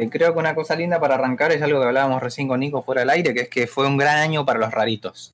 [0.00, 2.82] Eh, creo que una cosa linda para arrancar es algo que hablábamos recién con Nico
[2.82, 5.32] fuera del aire, que es que fue un gran año para los raritos.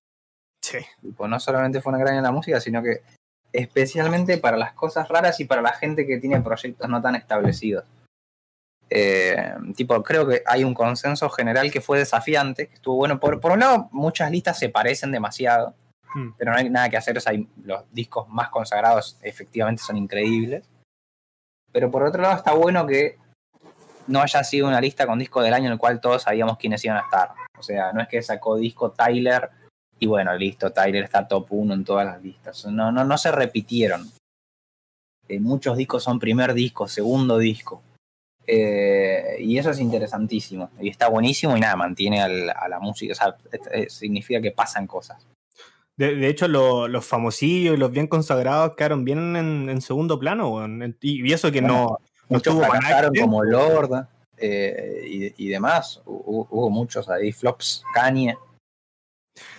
[0.64, 0.78] Sí.
[1.02, 3.02] Tipo, no solamente fue una gran año en la música, sino que
[3.52, 7.84] especialmente para las cosas raras y para la gente que tiene proyectos no tan establecidos.
[8.88, 13.20] Eh, tipo, creo que hay un consenso general que fue desafiante, que estuvo bueno.
[13.20, 15.74] Por, por un lado, muchas listas se parecen demasiado,
[16.14, 16.30] Hmm.
[16.38, 17.18] pero no hay nada que hacer.
[17.18, 20.64] O sea, hay- los discos más consagrados efectivamente son increíbles.
[21.72, 23.18] Pero por otro lado, está bueno que
[24.06, 26.84] no haya sido una lista con disco del año en el cual todos sabíamos quiénes
[26.84, 27.30] iban a estar.
[27.58, 29.48] O sea, no es que sacó disco Tyler
[29.98, 32.66] y bueno, listo, Tyler está top 1 en todas las listas.
[32.66, 34.10] No, no, no se repitieron.
[35.28, 37.82] Eh, muchos discos son primer disco, segundo disco.
[38.46, 40.70] Eh, y eso es interesantísimo.
[40.80, 43.12] Y está buenísimo y nada, mantiene al- a la música.
[43.12, 43.36] O sea,
[43.72, 45.26] eh, significa que pasan cosas.
[45.96, 50.18] De, de hecho, lo- los famosillos y los bien consagrados quedaron bien en, en segundo
[50.18, 50.66] plano,
[51.00, 54.06] Y, y eso que no Muchos fracasaron como Lord
[54.36, 56.00] eh, y, y demás.
[56.04, 58.36] Hubo, hubo muchos ahí, flops, Kanye.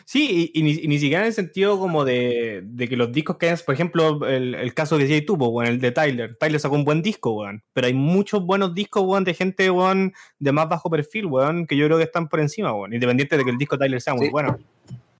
[0.05, 3.11] Sí, y, y ni, y ni siquiera en el sentido como de, de que los
[3.11, 6.37] discos que hay, por ejemplo, el, el caso que pues, weón, el de Tyler.
[6.39, 7.63] Tyler sacó un buen disco, weón.
[7.73, 11.75] Pero hay muchos buenos discos, weón, de gente, weón, de más bajo perfil, weón, que
[11.75, 12.93] yo creo que están por encima, weón.
[12.93, 14.31] Independiente de que el disco de Tyler sea muy Sí.
[14.31, 14.59] bueno.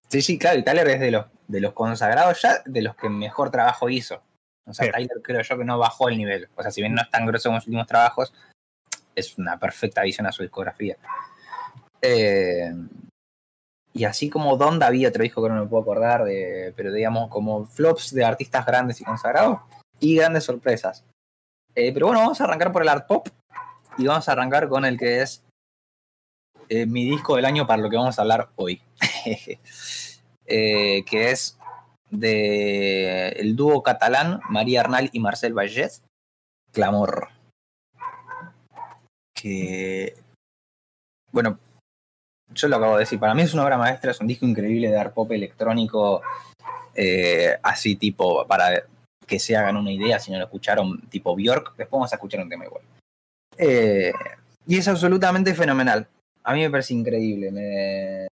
[0.07, 3.09] Sí, sí, claro, y Tyler es de los, de los consagrados ya, de los que
[3.09, 4.21] mejor trabajo hizo.
[4.67, 4.91] O sea, Sí.
[4.91, 6.49] Tyler creo yo que no bajó el nivel.
[6.55, 8.33] O sea, si bien no es tan grosso como sus últimos trabajos,
[9.16, 10.97] es una perfecta visión a su discografía.
[12.02, 12.73] Eh,
[13.93, 17.30] y así como Donda había otro disco que no me puedo acordar, de, pero digamos
[17.30, 19.59] como flops de artistas grandes y consagrados
[19.99, 21.05] y grandes sorpresas.
[21.73, 23.27] Eh, pero bueno, vamos a arrancar por el art pop
[23.97, 25.43] y vamos a arrancar con el que es
[26.67, 28.81] eh, mi disco del año para lo que vamos a hablar hoy.
[30.47, 31.58] Que es
[32.19, 36.03] de el dúo catalán María Arnal y Marcel Vallès,
[36.71, 37.30] Clamor.
[39.33, 40.16] Que,
[41.31, 41.59] bueno,
[42.53, 44.89] yo lo acabo de decir, para mí es una obra maestra, es un disco increíble
[44.89, 46.21] de art pop electrónico,
[46.95, 48.83] eh, así tipo, para
[49.26, 52.42] que se hagan una idea, si no lo escucharon, tipo Bjork, después vamos a escuchar
[52.42, 52.83] un tema igual.
[53.58, 54.14] Eh,
[54.67, 56.08] y es absolutamente fenomenal.
[56.43, 57.52] A mí me parece increíble.
[57.52, 58.27] Me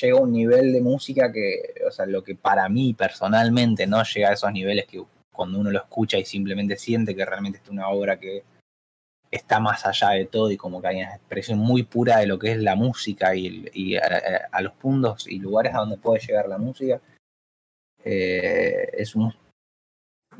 [0.00, 4.02] llega a un nivel de música que, o sea, lo que para mí personalmente no
[4.02, 7.68] llega a esos niveles que cuando uno lo escucha y simplemente siente que realmente es
[7.68, 8.42] una obra que
[9.30, 12.38] está más allá de todo y como que hay una expresión muy pura de lo
[12.38, 16.20] que es la música y, y a, a, los puntos y lugares a donde puede
[16.20, 17.00] llegar la música.
[18.04, 19.34] Eh, es un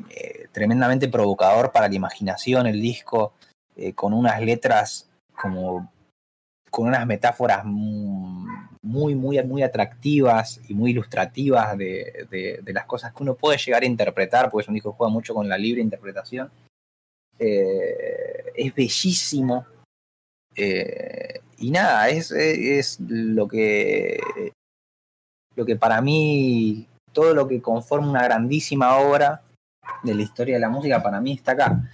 [0.09, 3.33] eh, tremendamente provocador para la imaginación el disco,
[3.75, 5.91] eh, con unas letras como
[6.69, 8.49] con unas metáforas muy,
[8.87, 14.49] muy, muy atractivas y muy ilustrativas de, las cosas que uno puede llegar a interpretar,
[14.49, 16.49] porque es un disco que juega mucho con la libre interpretación.
[17.37, 19.65] Eh, es bellísimo.
[20.55, 24.19] Eh, y nada, es, es lo que
[25.57, 29.41] lo que para mí, todo lo que conforma una grandísima obra
[30.03, 31.93] de la historia de la música, para mí está acá.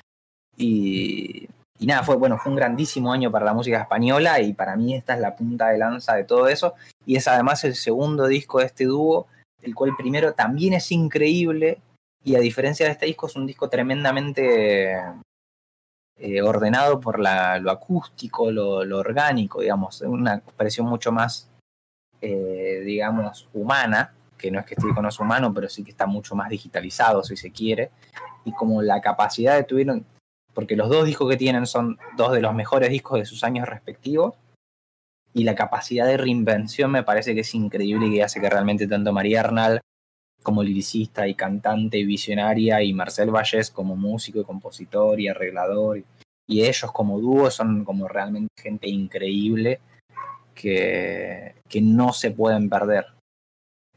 [0.58, 1.43] Y,
[1.84, 4.96] y nada, fue, bueno, fue un grandísimo año para la música española y para mí
[4.96, 6.76] esta es la punta de lanza de todo eso.
[7.06, 9.28] Y es además el segundo disco de este dúo,
[9.62, 11.82] el cual primero también es increíble
[12.24, 14.94] y a diferencia de este disco es un disco tremendamente
[16.18, 21.50] eh, ordenado por la, lo acústico, lo, orgánico, digamos, una expresión mucho más,
[22.22, 25.92] eh, digamos, humana, que no es que este disco no es humano, pero sí que
[25.92, 27.92] está mucho más digitalizado, si se quiere,
[28.46, 30.06] y como la capacidad de tuvieron,
[30.54, 33.68] porque los dos discos que tienen son dos de los mejores discos de sus años
[33.68, 34.36] respectivos,
[35.34, 38.88] y la capacidad de reinvención me parece que es increíble y que hace que realmente
[38.88, 39.82] tanto María Arnal
[40.44, 45.98] como liricista y cantante y visionaria y Marcel Vallés como músico y compositor y arreglador
[45.98, 46.06] y,
[46.48, 49.80] y ellos como dúo son como realmente gente increíble
[50.54, 53.08] que, que no se pueden perder.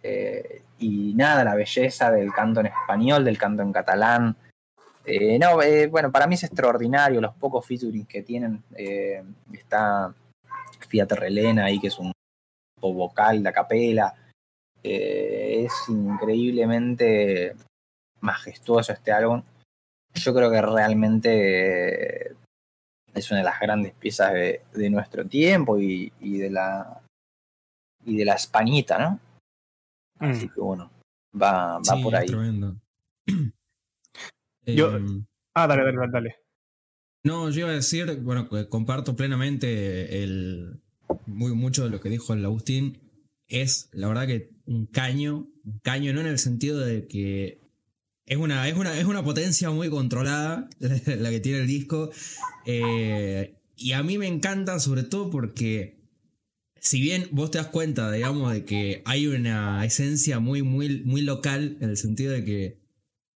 [0.02, 4.36] Eh, y nada, la belleza del canto en español, del canto en catalán,
[5.06, 8.64] eh, no, eh, bueno, para mí es extraordinario los pocos featuring que tienen.
[8.74, 9.22] Eh,
[9.52, 10.12] está
[10.88, 12.12] Fiat Relena ahí, que es un
[12.80, 14.14] vocal de capela.
[14.82, 17.54] Eh, es increíblemente
[18.20, 19.42] majestuoso este álbum.
[20.14, 22.36] Yo creo que realmente
[23.14, 27.00] es una de las grandes piezas de, de nuestro tiempo y, y, de la
[28.04, 29.20] y de la Españita, ¿no?
[30.20, 30.30] Mm.
[30.30, 30.90] Así que bueno,
[31.34, 32.26] va, va sí, por ahí.
[32.26, 32.76] Tremendo.
[34.66, 35.22] Yo, Eh,
[35.54, 36.36] ah, dale, dale, dale.
[37.24, 40.80] No, yo iba a decir, bueno, que comparto plenamente el,
[41.26, 43.00] muy, mucho de lo que dijo el Agustín.
[43.48, 47.60] Es, la verdad, que un caño, un caño, no en el sentido de que
[48.26, 52.10] es una, es una, es una potencia muy controlada la que tiene el disco.
[52.64, 55.96] Eh, y a mí me encanta sobre todo porque
[56.80, 61.22] si bien vos te das cuenta, digamos, de que hay una esencia muy, muy, muy
[61.22, 62.85] local, en el sentido de que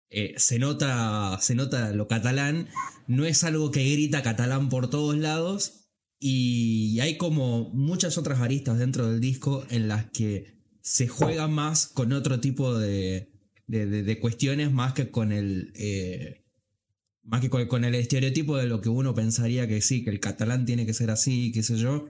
[0.09, 2.67] eh, se, nota, se nota lo catalán,
[3.07, 5.89] no es algo que grita catalán por todos lados,
[6.19, 11.87] y hay como muchas otras aristas dentro del disco en las que se juega más
[11.87, 13.31] con otro tipo de,
[13.67, 15.71] de, cuestiones más que con el...
[15.75, 16.45] Eh,
[17.23, 20.65] más que con, el estereotipo de lo que uno pensaría que sí, que el catalán
[20.65, 22.09] tiene que ser así, qué sé yo.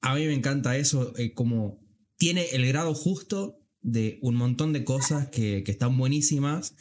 [0.00, 1.78] A mí me encanta eso, eh, como
[2.16, 6.74] tiene el grado justo de un montón de cosas que, están buenísimas,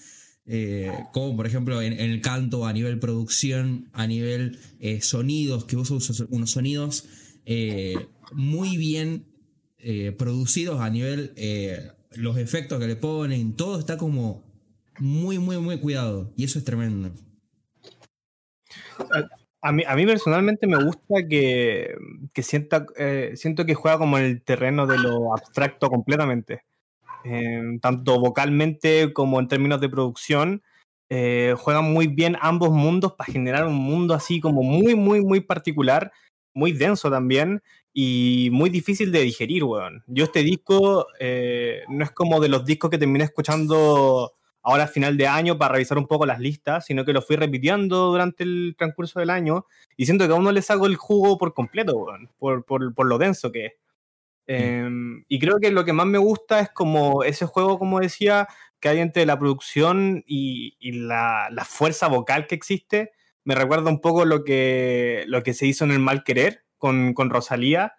[0.47, 5.75] eh, como por ejemplo en, el canto, a nivel producción, a nivel eh, sonidos, que
[5.75, 5.97] usa
[6.29, 7.07] unos sonidos
[8.33, 9.25] muy bien
[10.17, 11.33] producidos a nivel,
[12.11, 14.43] los efectos que le ponen, todo está como
[14.99, 17.11] muy, muy, muy cuidado, y eso es tremendo.
[19.61, 21.95] A mí, a mí personalmente me gusta que,
[22.33, 26.63] que sienta, eh, siento que juega como en el terreno de lo abstracto completamente.
[27.23, 30.63] Em, tanto vocalmente como en términos de producción.
[31.09, 35.39] Eh, juegan muy bien ambos mundos para generar un mundo así como muy, muy, muy
[35.41, 36.11] particular,
[36.53, 37.61] muy denso también
[37.93, 40.03] y muy difícil de digerir, weón.
[40.07, 44.33] Yo este disco eh, no es como de los discos que terminé escuchando
[44.67, 47.37] ahora a final de año para revisar un poco las listas, sino que lo fui
[47.37, 49.65] repitiendo durante el transcurso del año
[49.95, 52.05] y siento que a uno le saco el jugo por completo,
[52.37, 53.73] por, por, lo denso que es.
[54.47, 58.47] Em, y creo que lo que más me gusta es como ese juego, como decía,
[58.79, 63.11] que hay entre la producción y, la, la, fuerza vocal que existe.
[63.43, 67.13] Me recuerda un poco lo que, lo que se hizo en el Mal Querer con,
[67.13, 67.93] con Rosalía,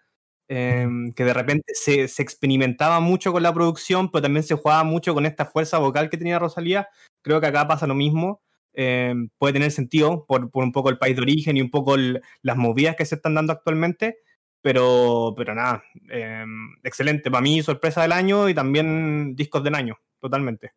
[0.51, 5.13] Em, que de repente se, experimentaba mucho con la producción, pero también se jugaba mucho
[5.13, 6.89] con esta fuerza vocal que tenía Rosalía.
[7.21, 8.41] Creo que acá pasa lo mismo.
[8.73, 12.57] Em, puede tener sentido por, un poco el país de origen y un poco las
[12.57, 14.17] movidas que se están dando actualmente,
[14.61, 17.31] pero, pero nada, em, excelente.
[17.31, 20.73] Para mí, sorpresa del año y también discos del año, totalmente.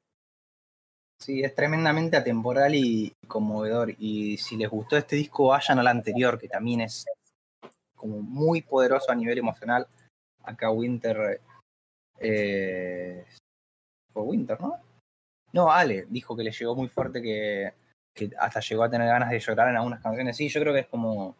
[1.20, 3.94] Sí, es tremendamente atemporal y conmovedor.
[3.98, 7.04] Y si les gustó este disco, vayan al anterior, que también es
[7.94, 9.86] como muy poderoso a nivel emocional.
[10.42, 11.40] Acá Winter.
[12.18, 13.24] Eh,
[14.12, 14.80] fue Winter, ¿no?
[15.52, 17.72] No, Ale dijo que le llegó muy fuerte que,
[18.38, 20.36] hasta llegó a tener ganas de llorar en algunas canciones.
[20.36, 21.36] Sí, yo creo que es como,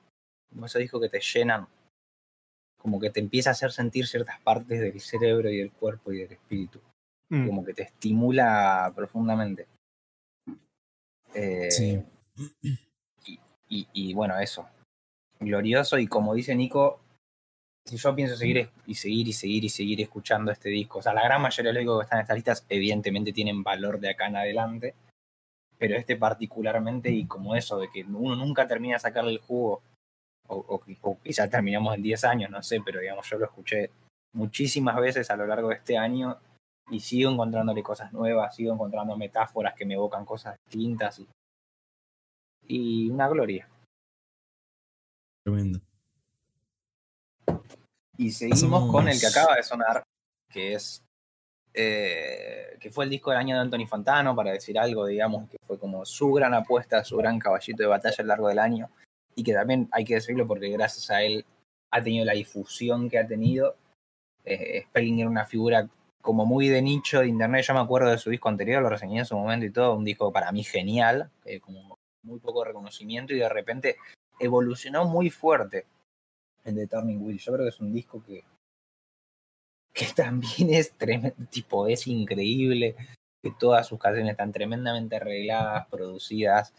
[0.51, 1.67] como esos discos que te llenan,
[2.83, 6.19] como que te empieza a hacer sentir ciertas partes del cerebro y del cuerpo y
[6.19, 6.81] del espíritu.
[7.29, 7.47] Mm.
[7.47, 9.67] Como que te estimula profundamente.
[11.35, 12.03] Eh, sí.
[13.69, 14.69] y, bueno, eso
[15.45, 17.01] glorioso y como dice Nico,
[17.85, 21.15] si yo pienso seguir y seguir y seguir y seguir escuchando este disco, o sea,
[21.15, 24.11] la gran mayoría de los discos que están en estas listas evidentemente tienen valor de
[24.11, 24.95] acá en adelante,
[25.79, 29.83] pero este particularmente y como eso de que uno nunca termina de sacarle el jugo,
[30.49, 33.91] o, o, quizás terminamos en 10 años, no sé, pero digamos, yo lo escuché
[34.35, 36.39] muchísimas veces a lo largo de este año
[36.91, 41.29] y sigo encontrándole cosas nuevas, sigo encontrando metáforas que me evocan cosas distintas y,
[42.67, 43.69] y una gloria.
[45.45, 45.81] Tremendo.
[48.17, 50.03] Y seguimos con el que acaba de sonar,
[50.51, 51.03] que es.
[51.75, 55.57] Eh, que fue el disco del año de Anthony Fontano, para decir algo, digamos, que
[55.67, 58.91] fue como su gran apuesta, su gran caballito de batalla a lo largo del año.
[59.35, 61.45] Y que también hay que decirlo porque gracias a él
[61.91, 63.77] ha tenido la difusión que ha tenido.
[64.45, 65.89] Eh, Spelling era una figura
[66.21, 67.65] como muy de nicho de internet.
[67.67, 69.97] Yo me acuerdo de su disco anterior, lo reseñé en su momento y todo.
[69.97, 73.97] Un disco para mí genial, eh, como muy poco reconocimiento y de repente
[74.39, 75.87] evolucionó muy fuerte
[76.65, 77.39] en The Turning Wheel.
[77.39, 78.45] Yo creo que es un disco que,
[79.93, 82.97] que también es tremendo, tipo, es increíble,
[83.43, 86.73] que todas sus canciones están tremendamente arregladas, producidas,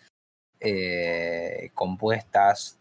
[0.60, 2.80] eh, compuestas,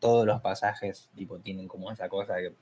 [0.00, 2.54] todos los pasajes, tipo, tienen como esa cosa que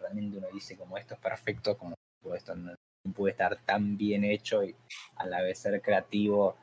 [0.00, 1.94] realmente uno dice como esto es perfecto, como
[2.34, 2.74] esto no
[3.14, 4.74] puede estar tan bien hecho y
[5.16, 6.56] a la vez ser creativo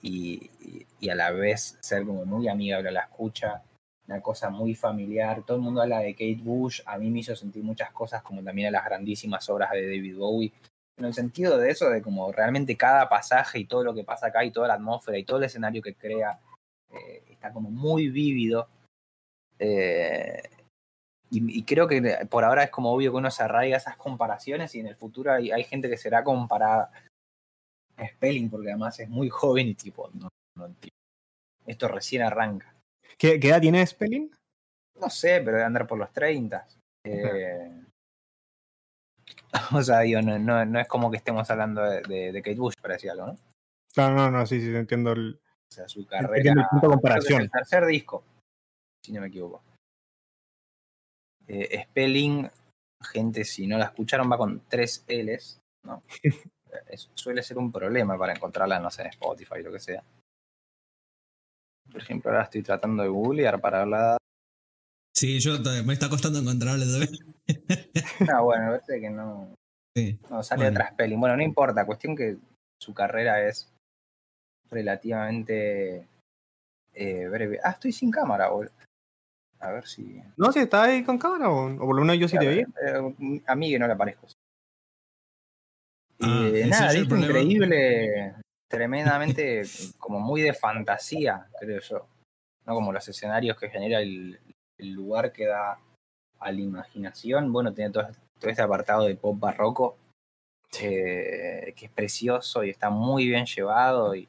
[0.00, 0.50] y,
[1.00, 3.62] y a la vez ser como muy amigable a la escucha
[4.10, 5.44] una cosa muy familiar.
[5.44, 8.42] Todo el mundo habla de Kate Bush, a mí me hizo sentir muchas cosas, como
[8.42, 10.52] también a las grandísimas obras de David Bowie.
[10.98, 14.26] En el sentido de eso, de como realmente cada pasaje y todo lo que pasa
[14.26, 16.40] acá y toda la atmósfera y todo el escenario que crea
[16.92, 18.68] eh, está como muy vívido.
[19.58, 20.42] Eh,
[21.32, 24.80] y, creo que por ahora es como obvio que uno se arraiga esas comparaciones y
[24.80, 26.90] en el futuro hay, hay gente que será comparada
[27.96, 30.74] a Spelling porque además es muy joven y tipo, no, no,
[31.66, 32.74] esto recién arranca.
[33.16, 34.30] ¿Qué, edad tiene Spelling?
[35.00, 36.66] No sé, pero debe andar por los 30.
[37.04, 37.84] Eh,
[39.72, 42.94] o sea, digo, no, no, es como que estemos hablando de, de, Kate Bush, para
[42.94, 43.38] decir algo, ¿no?
[43.96, 45.40] No, no, no, sí, sí, entiendo el.
[45.70, 46.52] O sea, su carrera.
[46.52, 47.42] El punto de comparación.
[47.42, 48.24] el tercer disco,
[49.04, 49.62] si no me equivoco.
[51.46, 52.48] Eh, spelling,
[53.02, 56.02] gente, si no la escucharon, va con tres L's, ¿no?
[56.88, 60.02] Eso suele ser un problema para encontrarla, no sé, en Spotify, lo que sea.
[61.90, 64.18] Por ejemplo, ahora estoy tratando de googlear para hablar.
[65.16, 67.34] Sí, yo me está costando encontrarle también.
[68.32, 69.56] Ah, bueno, parece que no,
[69.96, 70.16] Sí.
[70.30, 70.76] no sale Bueno.
[70.78, 71.18] otra spelling.
[71.18, 72.36] Bueno, no importa, cuestión que
[72.80, 73.72] su carrera es
[74.70, 76.06] relativamente
[76.94, 77.58] eh, breve.
[77.62, 78.72] Ah, estoy sin cámara, boludo.
[79.60, 80.22] A ver si.
[80.36, 82.60] No, si estás ahí con cámara, o, o por lo menos yo sí te vi.
[82.60, 84.26] Eh, a mí que no le aparezco.
[86.20, 88.34] Ah, Eh, ¿ese nada, es increíble,
[88.68, 89.62] tremendamente
[89.98, 92.06] como muy de fantasía, creo yo.
[92.66, 94.38] No como los escenarios que genera el,
[94.78, 95.78] el lugar que da
[96.38, 97.52] a la imaginación.
[97.52, 98.08] Bueno, tiene todo,
[98.38, 99.96] todo este apartado de pop barroco,
[100.80, 104.14] eh, que es precioso y está muy bien llevado.
[104.14, 104.26] Y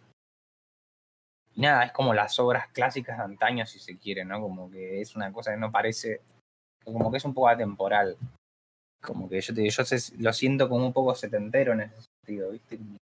[1.62, 4.42] nada, es como las obras clásicas de antaño, si se quiere, ¿no?
[4.42, 6.20] Como que es una cosa que no parece,
[6.84, 8.18] como que es un poco atemporal
[9.04, 12.52] como que yo te yo sé- lo siento como un poco setentero en ese sentido,
[12.52, 12.78] ¿viste?
[12.78, 12.98] Como,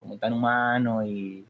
[0.00, 1.44] como tan humano y,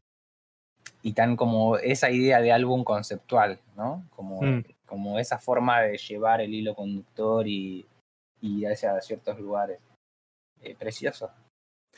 [1.03, 4.03] y tan como esa idea de álbum conceptual, ¿no?
[4.15, 4.63] Como, Mm.
[4.87, 7.85] como esa forma de llevar el hilo conductor y,
[8.41, 9.79] y hacia ciertos lugares.
[10.61, 11.29] Eh, precioso,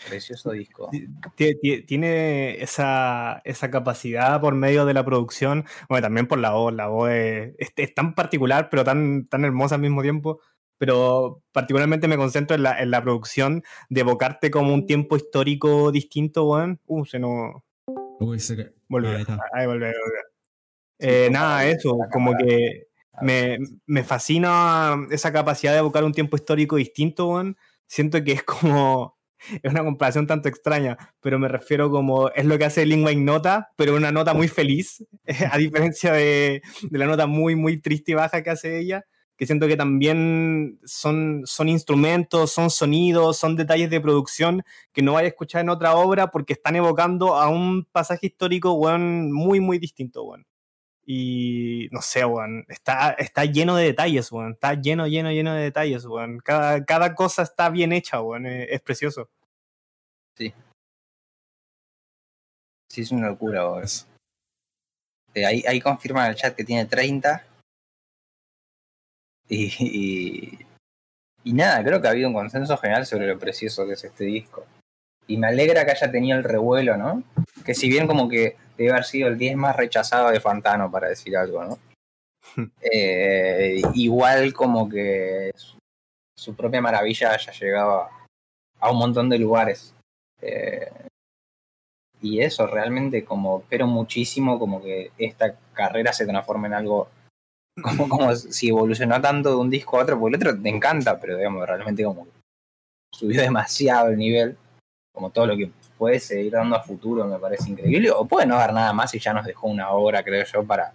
[0.08, 0.90] precioso disco.
[0.92, 6.52] Tie- tie- Tiene esa, esa capacidad por medio de la producción, bueno, también por la
[6.52, 10.40] voz, la voz es, es- es tan particular, pero tan, tan hermosa al mismo tiempo,
[10.78, 15.92] pero particularmente me concentro en la, en la producción de evocarte como un tiempo histórico
[15.92, 16.80] distinto, weón.
[16.86, 17.56] Uh, se nos
[18.20, 19.12] Uy, se volvió.
[19.12, 19.40] Ahí está.
[19.54, 19.90] Ahí volvió.
[19.90, 19.94] Sí,
[21.00, 22.46] Eh, nada, eso, como cámara.
[22.46, 22.88] que
[23.22, 27.58] me, me fascina esa capacidad de evocar un tiempo histórico distinto, weón.
[27.88, 29.18] Siento que es como.
[29.64, 32.30] Es una comparación tanto extraña, pero me refiero como.
[32.30, 35.06] Es lo que hace Lingua Ignota, pero una nota muy feliz,
[35.52, 39.06] a diferencia de, de la nota muy, muy triste y baja que hace ella.
[39.38, 45.14] Que siento que también son, son instrumentos, son sonidos, son detalles de producción que no
[45.14, 49.60] vaya a escuchar en otra obra porque están evocando a un pasaje histórico, weón, muy,
[49.60, 50.46] muy distinto, weón.
[51.06, 54.54] Y no sé, weón, está, está lleno de detalles, weón.
[54.54, 56.40] Está lleno, lleno, lleno de detalles, weón.
[56.40, 58.46] Cada, cada cosa está bien hecha, weón.
[58.46, 59.30] Es, es precioso.
[62.96, 63.86] Sí, es una locura, boludo.
[65.34, 67.46] Eh, ahí, ahí confirma en el chat que tiene 30.
[69.50, 70.60] Y, y,
[71.44, 74.24] y nada, creo que ha habido un consenso general sobre lo precioso que es este
[74.24, 74.66] disco.
[75.28, 77.24] Y me alegra que haya tenido el revuelo, ¿no?
[77.66, 81.10] Que si bien como que debe haber sido el 10 más rechazado de Fantano, para
[81.10, 81.80] decir algo, ¿no?
[82.82, 85.78] Eh, igual como que su,
[86.38, 88.08] su propia maravilla haya llegado
[88.80, 89.96] a, un montón de lugares.
[90.42, 90.90] Eh,
[92.22, 97.10] y eso realmente como espero muchísimo como que esta carrera se transforme en algo
[97.82, 101.20] como, como si evolucionó tanto de un disco a otro, porque el otro te encanta,
[101.20, 102.28] pero digamos, realmente como
[103.14, 104.58] subió demasiado el nivel,
[105.14, 108.56] como todo lo que puede seguir dando a futuro me parece increíble, o puede no
[108.58, 110.94] dar nada más y ya nos dejó una obra, creo yo, para,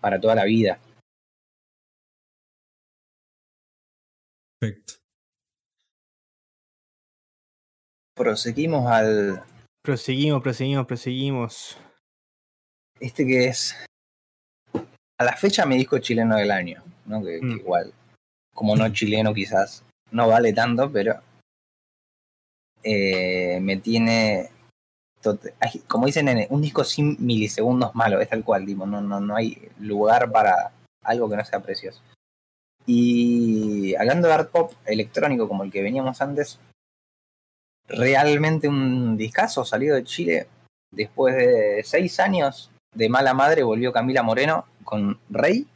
[0.00, 0.78] para toda la vida.
[4.60, 4.94] Perfecto.
[8.14, 9.42] Proseguimos al,
[9.82, 11.78] Proseguimos, proseguimos, proseguimos.
[13.00, 13.74] este que es
[15.18, 17.22] a la fecha mi disco chileno del año, ¿no?
[17.22, 17.56] Que, que Mm.
[17.58, 17.92] igual,
[18.54, 21.20] como no chileno quizás no vale tanto, pero
[22.82, 24.50] eh, me tiene,
[25.88, 29.70] como dicen, un disco sin milisegundos malo, es tal cual, tipo, no, no, no hay
[29.78, 30.72] lugar para
[31.04, 32.02] algo que no sea precioso.
[32.86, 36.58] Y hablando de art pop electrónico como el que veníamos antes,
[37.86, 40.46] realmente un discazo salido de Chile
[40.90, 45.66] después de seis años de mala madre volvió Camila Moreno con Rey.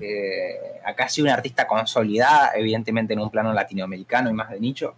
[0.00, 4.94] Eh, acá sí una artista consolidada, evidentemente en un plano latinoamericano y más de nicho,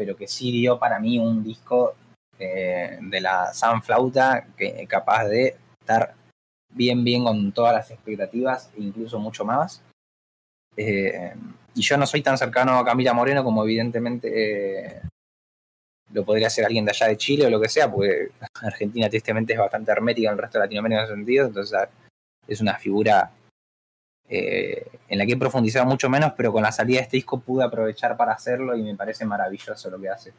[0.00, 1.94] pero que sí dio para mí un disco
[2.38, 6.14] eh, de la San Flauta que capaz de estar
[6.72, 9.82] bien, bien con todas las expectativas, e incluso mucho más.
[10.74, 11.34] Eh,
[11.74, 14.30] y yo no soy tan cercano a Camila Moreno como evidentemente
[14.86, 15.02] eh,
[16.14, 18.30] lo podría hacer alguien de allá de Chile o lo que sea, porque
[18.62, 21.78] Argentina tristemente es bastante hermética en el resto de Latinoamérica en ese sentido, entonces
[22.48, 23.30] es una figura
[25.10, 27.64] en la que he profundizado mucho menos, pero con la salida de este disco pude
[27.64, 30.32] aprovechar para hacerlo y me parece maravilloso lo que hace.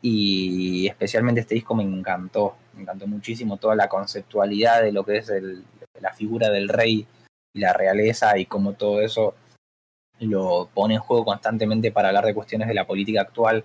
[0.00, 5.16] Y especialmente este disco me encantó, me encantó muchísimo toda la conceptualidad de lo que
[5.16, 5.32] es
[6.00, 7.04] la figura del rey
[7.52, 9.34] y la realeza y cómo todo eso
[10.20, 13.64] lo pone en juego constantemente para hablar de cuestiones de la política actual.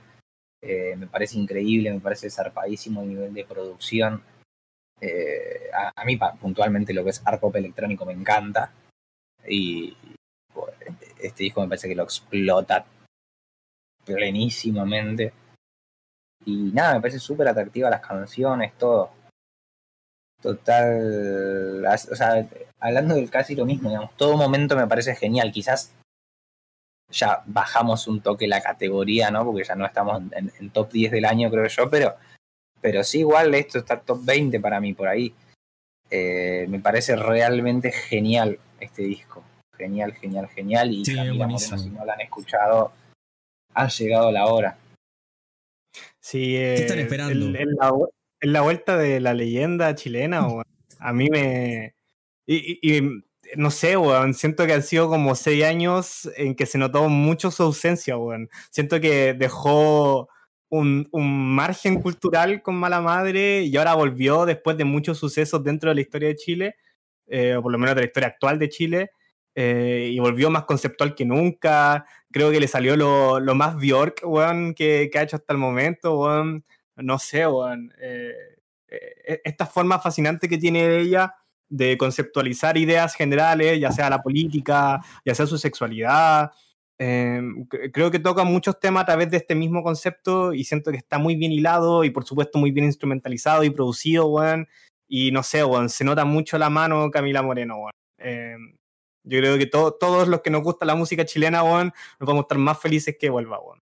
[0.64, 4.24] Eh, me parece increíble, me parece zarpadísimo el nivel de producción.
[5.00, 8.72] Eh, a, mí puntualmente lo que es art pop electrónico me encanta.
[9.48, 9.96] Y
[11.22, 12.86] este disco me parece que lo explota
[14.06, 15.34] plenísimamente.
[16.46, 19.12] Y nada, me parece súper atractiva las canciones, todo.
[20.42, 21.86] Total.
[21.86, 22.48] O sea,
[22.80, 25.52] hablando del casi lo mismo, digamos, todo momento me parece genial.
[25.52, 25.94] Quizás
[27.12, 29.46] ya bajamos un toque la categoría, ¿no?
[29.46, 32.16] Porque ya no estamos en, top 10 del año, creo yo, pero,
[32.80, 35.34] pero sí, igual esto está top 20 para mí por ahí.
[36.10, 39.44] Eh, me parece realmente genial este disco.
[39.82, 40.92] Genial, genial, genial.
[40.92, 41.78] Y Sí, Camila buenísimo.
[41.78, 42.92] Moreno, si no la han escuchado,
[43.74, 44.78] ha llegado la hora.
[46.20, 47.32] Sí, eh, están esperando?
[47.34, 48.10] el- En la, vu-
[48.42, 50.64] en la vuelta de la leyenda chilena, weón,
[51.00, 51.96] a mí me.
[52.46, 53.24] Y, y- y,
[53.56, 57.50] no sé, weón, siento que han sido como seis años en que se notó mucho
[57.50, 58.50] su ausencia, weón.
[58.70, 60.30] Siento que dejó
[60.70, 65.90] un, un margen cultural con mala madre y ahora volvió después de muchos sucesos dentro
[65.90, 66.76] de la historia de Chile,
[67.28, 69.12] eh, o por lo menos de la historia actual de Chile.
[69.56, 72.06] Eh, y volvió más conceptual que nunca.
[72.32, 75.60] Creo que le salió lo, lo más Bjork, weón, que, que ha hecho hasta el
[75.60, 76.64] momento, weón.
[76.96, 77.92] No sé, weón.
[78.00, 78.34] eh,
[78.90, 81.34] eh, esta forma fascinante que tiene ella
[81.70, 86.52] de conceptualizar ideas generales, ya sea la política, ya sea su sexualidad.
[87.00, 90.92] eh, cre- creo que toca muchos temas a través de este mismo concepto y siento
[90.92, 94.68] que está muy bien hilado y por supuesto muy bien instrumentalizado y producido, weón.
[95.08, 97.92] Y no sé, weón, se nota mucho la mano Camila Moreno, weón.
[98.20, 98.56] Eh,
[99.24, 102.42] yo creo que to- todos los que nos gusta la música chilena, weón, nos vamos
[102.42, 103.82] a estar más felices que vuelva, weón.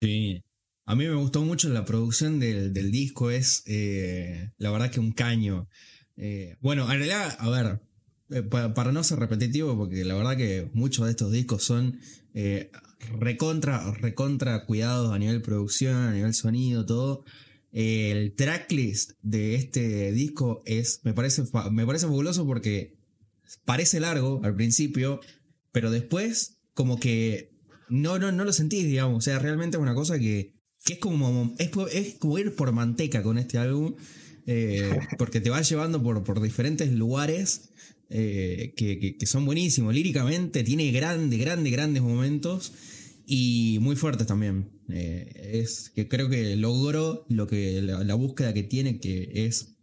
[0.00, 0.42] Sí.
[0.86, 4.98] A mí me gustó mucho la producción del, del disco, es eh, la verdad que
[5.00, 5.68] un caño.
[6.16, 7.80] Eh, bueno, en realidad, a ver,
[8.30, 12.00] eh, pa- para no ser repetitivo, porque la verdad que muchos de estos discos son
[13.18, 17.24] recontra, recontra cuidados a nivel producción, a nivel sonido, todo.
[17.72, 22.96] El tracklist de este disco es, me parece, me parece fabuloso porque
[23.64, 25.20] parece largo al principio,
[25.72, 27.50] pero después como que
[27.88, 29.18] no, no, no lo sentís, digamos.
[29.18, 32.72] O sea, realmente es una cosa que, que es como es, es como ir por
[32.72, 33.94] manteca con este álbum.
[34.46, 37.70] eh, porque te va llevando por, por diferentes lugares
[38.08, 39.94] eh, que, que- que son buenísimos.
[39.94, 42.72] Líricamente tiene grandes, grandes, grandes momentos
[43.26, 44.70] y muy fuertes también.
[44.88, 45.30] Eh,
[45.62, 49.76] es que creo que logró lo que la, la búsqueda que tiene, que es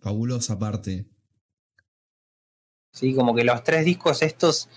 [0.00, 1.06] fabulosa parte.
[2.92, 4.68] Sí, como que los tres discos estos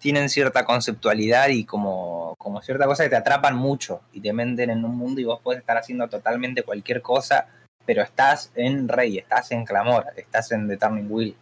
[0.00, 4.70] tienen cierta conceptualidad y como, como cierta cosa que te atrapan mucho y te meten
[4.70, 7.46] en un mundo y vos puedes estar haciendo totalmente cualquier cosa,
[7.86, 11.36] pero estás en Rey, estás en Clamor, estás en The Turning Wheel.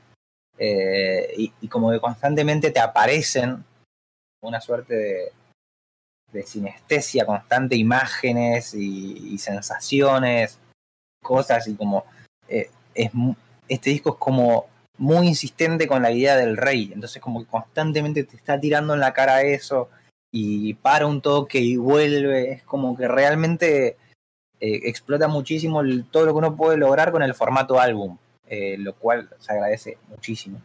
[0.59, 3.65] Eh, y, como que constantemente te aparecen
[4.43, 5.33] una suerte de,
[6.31, 10.59] de sinestesia constante, imágenes y, y sensaciones,
[11.23, 12.05] cosas y como
[12.49, 13.11] eh, es,
[13.69, 14.67] este disco es como
[14.99, 19.01] muy insistente con la idea del rey, entonces como que constantemente te está tirando en
[19.01, 19.89] la cara eso
[20.31, 23.97] y para un toque y vuelve, es como que realmente
[24.61, 28.95] eh, explota muchísimo todo lo que uno puede lograr con el formato álbum, eh, lo
[28.95, 30.61] cual se agradece muchísimo.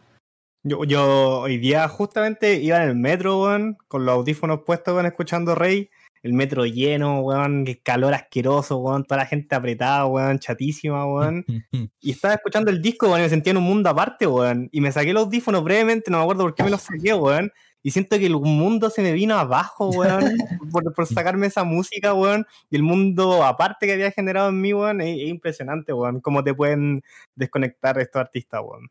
[0.62, 3.46] Yo, yo hoy día justamente iba en el metro,
[3.88, 5.90] con los audífonos puestos, escuchando Rey.
[6.22, 11.44] El metro lleno, weón, el calor asqueroso, weón, toda la gente apretada, weón, chatísima, weón.
[12.00, 14.68] Y estaba escuchando el disco, weón, y me sentía en un mundo aparte, weón.
[14.72, 17.52] Y me saqué los audífonos brevemente, no me acuerdo por qué me los saqué, weón.
[17.82, 20.24] Y siento que el mundo se me vino abajo, weón,
[20.72, 22.46] por, por sacarme esa música, weón.
[22.70, 26.20] Y el mundo aparte que había generado en mí, weón, es, es impresionante, weón.
[26.20, 27.02] Cómo te pueden
[27.34, 28.90] desconectar estos artistas, weón.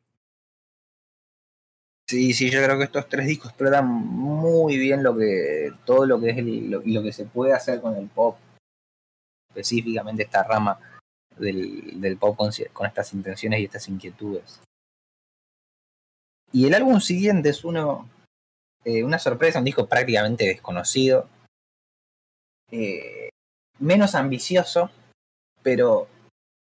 [2.09, 6.19] Sí, sí, yo creo que estos tres discos explotan muy bien lo que todo lo
[6.19, 8.37] que es el- lo, lo que se puede hacer con el pop,
[9.49, 10.79] específicamente esta rama
[11.37, 14.61] del, del pop con, con estas intenciones y estas inquietudes.
[16.53, 18.09] Y el álbum siguiente es uno
[18.85, 21.27] eh, una sorpresa, un disco prácticamente desconocido,
[22.71, 23.27] eh,
[23.79, 24.89] menos ambicioso,
[25.61, 26.07] pero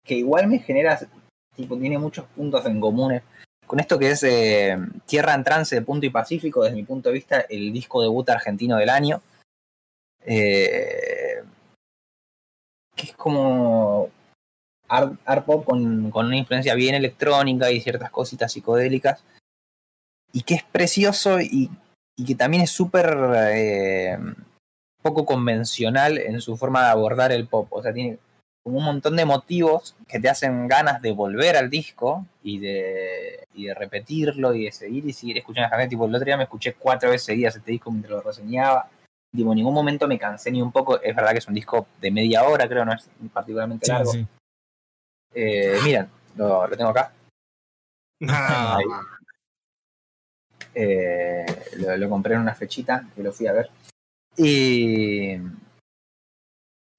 [0.05, 1.01] que igual me genera,
[1.57, 3.23] tipo, tiene muchos puntos en comunes
[3.73, 7.09] con esto que es eh, Tierra en Trance de Punto y Pacífico, desde mi punto
[7.09, 9.23] de vista, el disco debut argentino del año.
[10.27, 11.43] Eh,
[12.95, 14.11] que es como
[14.89, 19.25] art, pop con, una influencia bien electrónica y ciertas cositas psicodélicas.
[20.35, 21.71] Y que es precioso y,
[22.15, 23.17] y que también es súper
[23.55, 24.19] eh,
[25.01, 27.69] poco convencional en su forma de abordar el pop.
[27.71, 28.19] O sea, tiene
[28.63, 33.47] como un montón de motivos que te hacen ganas de volver al disco y de,
[33.55, 35.91] y de repetirlo y de seguir y seguir escuchando a la gente.
[35.91, 38.89] Tipo, el otro día me escuché cuatro veces seguidas este disco mientras lo reseñaba.
[39.35, 41.01] Tipo, en ningún momento me cansé ni un poco.
[41.01, 44.13] Es verdad que es un disco de media hora, creo, no es particularmente Sí, largo.
[44.13, 44.27] sí.
[45.35, 47.13] Eh, miren, lo, lo tengo acá.
[50.75, 51.45] Eh,
[51.77, 53.69] lo, lo compré en una fechita que lo fui a ver.
[54.39, 55.37] Y,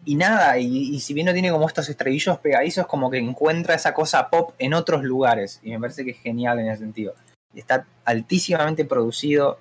[0.06, 3.76] y nada, y, y si bien no tiene como estos estribillos pegadizos, como que encuentra
[3.76, 5.60] esa cosa pop en otros lugares.
[5.64, 7.14] Y me parece que es genial en ese sentido.
[7.54, 9.60] Está altísimamente producido.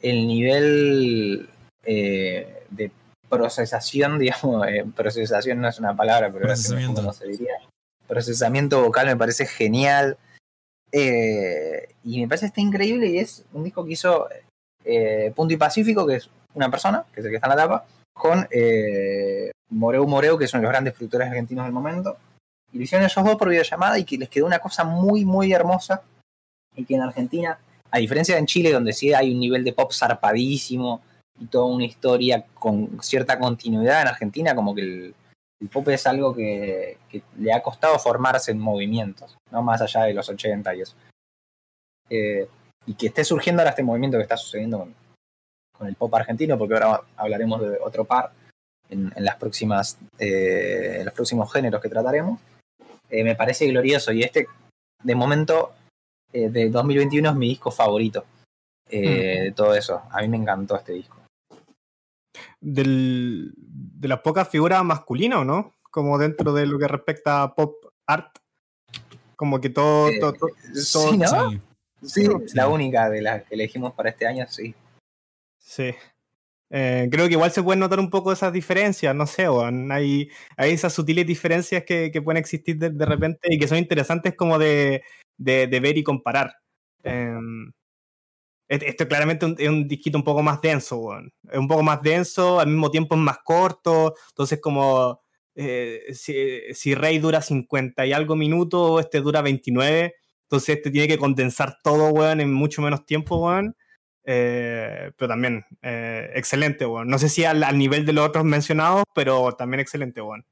[0.00, 1.48] El nivel
[1.84, 2.90] eh, de
[3.28, 7.00] procesación, digamos, eh, procesación no es una palabra, pero no Procesamiento.
[7.00, 7.54] cómo se diría.
[8.06, 10.18] Procesamiento vocal me parece genial.
[10.90, 14.28] Eh, y me parece que está increíble y es un disco que hizo
[15.34, 17.86] Punto y Pacífico, que es una persona, que es el que está en la tapa,
[18.14, 22.16] con eh, Moreu Moreu, que de los grandes productores argentinos del momento.
[22.72, 25.52] Y lo hicieron ellos dos por videollamada y que les quedó una cosa muy, muy
[25.52, 26.02] hermosa.
[26.76, 27.58] Y que en Argentina,
[27.90, 31.00] a diferencia de en Chile, donde sí hay un nivel de pop zarpadísimo
[31.40, 35.14] y toda una historia con cierta continuidad, en Argentina como que el,
[35.60, 40.04] el pop es algo que, que le ha costado formarse en movimientos, no más allá
[40.04, 40.94] de los 80 y eso.
[42.10, 42.48] Eh,
[42.86, 44.94] y que esté surgiendo ahora este movimiento que está sucediendo con,
[45.76, 48.32] con el pop argentino, porque ahora hablaremos de otro par
[48.90, 52.40] en, en las próximas, eh, en los próximos géneros que trataremos,
[53.10, 54.12] eh, me parece glorioso.
[54.12, 54.46] Y este,
[55.02, 55.72] de momento,
[56.32, 58.24] eh, de 2021 es mi disco favorito
[58.90, 60.02] eh, de todo eso.
[60.10, 61.16] A mí me encantó este disco.
[62.60, 65.74] Del, de las pocas figuras masculinas, ¿o no?
[65.90, 68.36] Como dentro de lo que respecta a pop art.
[69.36, 70.08] Como que todo.
[70.08, 71.50] Eh, todo- todo- sí, ¿no?
[71.50, 71.60] Sí.
[72.02, 72.54] Sí, Sí.
[72.54, 74.74] la única de las que elegimos para este año, sí.
[75.60, 75.94] Sí.
[76.70, 79.90] Eh, creo que igual se pueden notar un poco esas diferencias, no sé, weón.
[79.92, 83.78] hay, hay esas sutiles diferencias que, que pueden existir de, de repente y que son
[83.78, 85.02] interesantes como de,
[85.38, 86.52] de- de ver y comparar.
[88.68, 91.32] Et- esto claramente un- es un disquito un poco más denso, weón.
[91.50, 95.20] Es un poco más denso, al mismo tiempo es más corto, entonces como
[95.54, 96.34] eh, si,
[96.74, 101.78] si Rey dura 50 y algo minutos, este dura 29, entonces este tiene que condensar
[101.82, 103.74] todo, weón, en mucho menos tiempo, weón.
[104.30, 107.08] Eh, pero también eh, excelente, weón.
[107.08, 110.44] No sé si al, al nivel de los otros mencionados, pero también excelente, weón.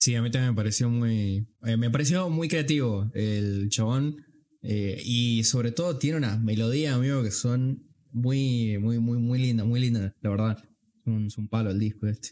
[0.00, 1.48] Sí, a mí también me pareció muy.
[1.64, 4.24] eh, me pareció muy creativo el chabón.
[4.62, 9.66] eh, y sobre todo tiene unas melodías, amigo, que son muy, muy, muy, muy lindas,
[9.66, 10.58] muy lindas, la verdad.
[11.00, 12.30] Es un, es un palo el disco este.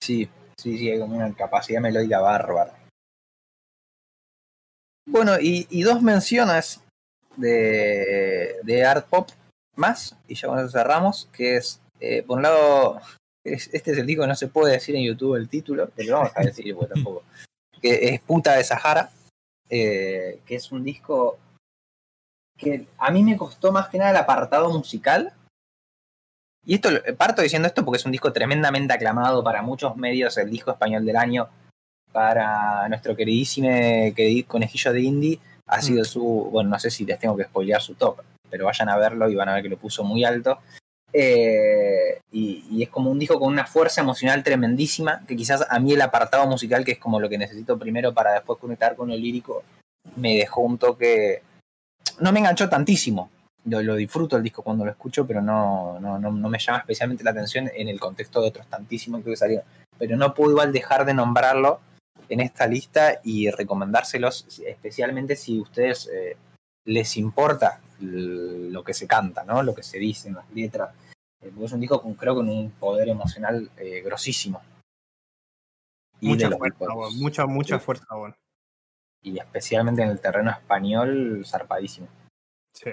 [0.00, 2.78] Sí, sí, sí, hay como una capacidad melódica bárbara.
[5.04, 6.80] Bueno, y, y dos menciones
[7.36, 9.28] de, de art pop
[9.76, 13.00] más, y ya con eso cerramos, que es, eh, por un lado,
[13.44, 16.16] es- este es el disco que no se puede decir en YouTube el título, pero
[16.18, 17.22] vamos a decir porque tampoco,
[17.80, 19.10] que es Puta de Sahara,
[19.70, 21.38] eh, que es un disco
[22.58, 25.32] que a mí me costó más que nada el apartado musical,
[26.64, 30.50] y esto parto diciendo esto porque es un disco tremendamente aclamado para muchos medios, el
[30.50, 31.48] disco español del año,
[32.12, 33.68] para nuestro queridísimo
[34.46, 35.40] conejillo de indie,
[35.72, 38.90] ha sido su, bueno, no sé si les tengo que spoilear su top, pero vayan
[38.90, 40.58] a verlo y van a ver que lo puso muy alto.
[41.14, 45.78] Eh, y, y es como un disco con una fuerza emocional tremendísima, que quizás a
[45.78, 49.08] mí el apartado musical, que es como lo que necesito primero para después conectar con
[49.08, 49.62] lo lírico,
[50.16, 51.42] me dejó un toque...
[52.20, 53.30] No me enganchó tantísimo,
[53.64, 56.80] lo, lo disfruto el disco cuando lo escucho, pero no, no, no, no me llama
[56.80, 59.64] especialmente la atención en el contexto de otros tantísimos que salieron.
[59.98, 61.80] Pero no puedo igual dejar de nombrarlo
[62.32, 66.36] en esta lista y recomendárselos, especialmente si a ustedes eh,
[66.86, 69.62] les importa lo que se canta, ¿no?
[69.62, 70.94] lo que se dice en las letras.
[71.40, 74.62] Eh, porque es un disco con, creo con un poder emocional eh, grosísimo.
[76.20, 77.14] Y Mucha fuerza, discos-.
[77.16, 77.84] Mucha, mucha Sí.
[77.84, 78.34] fuerza, weón.
[79.22, 82.08] Y especialmente en el terreno español, zarpadísimo.
[82.74, 82.90] Sí.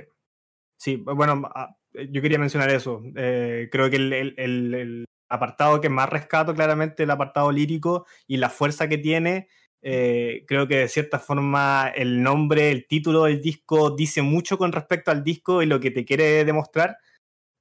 [0.78, 3.02] Sí, bueno, ah, yo quería mencionar eso.
[3.15, 8.06] Eh, creo que el, el- el- el apartado que más rescato claramente el apartado lírico
[8.28, 9.48] y la fuerza que tiene.
[9.82, 14.74] eh, creo que de cierta forma el nombre, el título del disco dice mucho con
[14.74, 16.98] respecto al disco y lo que te quiere demostrar.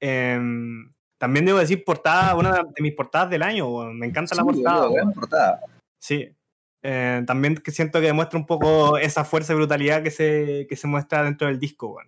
[0.01, 3.85] Em, también debo decir portada, una de mis portadas del año.
[3.93, 4.77] Me encanta la Sí, portada.
[4.81, 4.95] boludo, weón.
[4.97, 5.61] gran portada.
[5.99, 6.29] Sí.
[6.83, 10.77] Eh, también que siento que demuestra un poco esa fuerza y brutalidad que se, que
[10.77, 12.01] se muestra dentro del disco.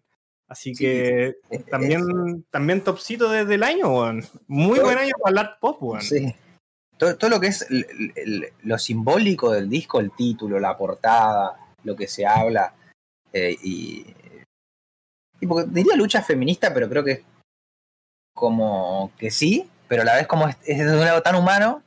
[0.51, 4.25] Así Sí, que Es- también, también topcito desde el año, weón.
[4.49, 6.03] Muy Todo- buen año para el art pop, weón.
[6.03, 6.35] Sí.
[6.99, 11.57] Todo, todo lo que es el- el- lo simbólico del disco, el título, la portada,
[11.85, 12.75] lo que se habla,
[13.33, 14.05] eh, y,
[15.41, 17.23] y porque diría lucha feminista, pero creo que es
[18.35, 21.83] como que sí, pero a la vez como es, es de un lado tan humano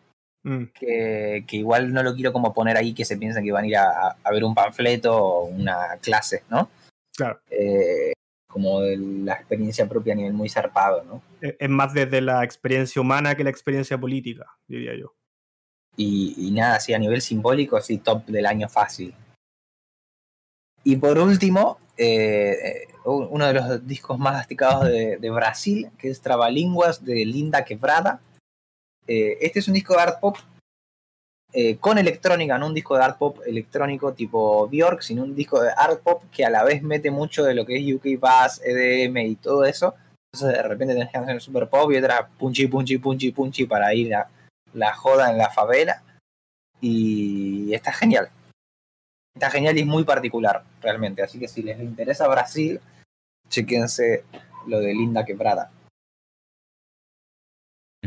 [0.45, 3.63] Mm, que, que igual no lo quiero como poner ahí que se piensan que van
[3.63, 6.69] a ir a, a ver un panfleto o una clase, ¿no?
[7.15, 7.39] claro.
[7.49, 8.11] Eh,
[8.53, 11.21] como de la experiencia propia a nivel muy zarpado, ¿no?
[11.41, 15.15] Es más desde la experiencia humana que la experiencia política, diría yo.
[15.97, 19.15] Y, y nada, así a nivel simbólico, sí, top del año fácil.
[20.83, 26.21] Y por último, eh, uno de los discos más destacados de, de, Brasil, que es
[26.21, 28.21] Trabalinguas de Linda Quebrada.
[29.07, 30.37] Eh, este es un disco de art pop
[31.55, 35.61] eh, con electrónica, no un disco de art pop electrónico tipo Bjork, sino un disco
[35.61, 38.59] de art pop que a la vez mete mucho de lo que es UK Bass,
[38.65, 39.93] EDM y todo eso.
[40.33, 43.93] Entonces de repente tenés que hacer super pop y otra punchy, punchy, punchy, punchy para
[43.93, 44.27] ir a
[44.73, 46.01] la joda en la favela.
[46.81, 48.29] Y está genial.
[49.35, 51.21] Está genial y es muy particular, realmente.
[51.21, 52.81] Así que si les interesa Brasil,
[53.47, 54.23] chequense
[54.65, 55.71] lo de Linda Quebrada.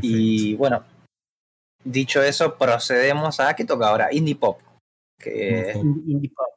[0.03, 0.85] Y bueno,
[1.87, 3.55] dicho eso, procedemos a.
[3.55, 4.13] ¿Qué toca ahora?
[4.13, 4.61] Indie Pop.
[5.19, 6.55] Que, Indie Pop.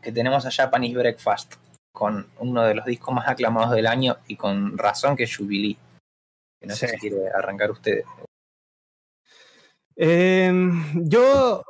[0.00, 1.54] que tenemos a Japanese Breakfast,
[1.92, 5.78] con uno de los discos más aclamados del año y con razón que es Jubilee.
[6.60, 8.04] Que no sé si quiere arrancar usted.
[9.96, 10.52] Eh,
[10.94, 11.64] yo.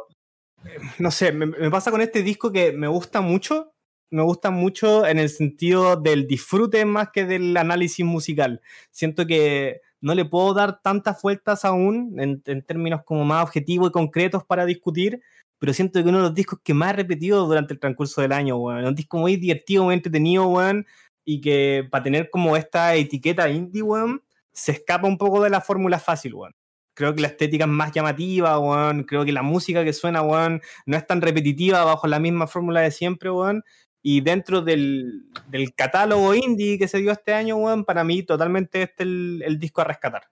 [0.98, 3.72] No sé, me, me pasa con este disco que me gusta mucho,
[4.12, 8.60] me gusta mucho en el sentido del disfrute más que del análisis musical.
[8.90, 13.88] Siento que no le puedo dar tantas vueltas aún en, en, términos como más objetivos
[13.88, 15.22] y concretos para discutir,
[15.58, 18.32] pero siento que uno de los discos que más he repetido durante el transcurso del
[18.32, 18.84] año, weón.
[18.84, 20.86] Un disco muy divertido, muy entretenido, weón,
[21.24, 24.22] y que para tener como esta etiqueta indie, weón,
[24.52, 26.52] se escapa un poco de la fórmula fácil, weón.
[26.94, 29.04] Creo que la estética es más llamativa, weón.
[29.04, 32.80] Creo que la música que suena, weón, no es tan repetitiva bajo la misma fórmula
[32.80, 33.62] de siempre, weón.
[34.02, 38.82] Y dentro del, del, catálogo indie que se dio este año, weón, para mí totalmente
[38.82, 40.24] este es el, el disco a rescatar.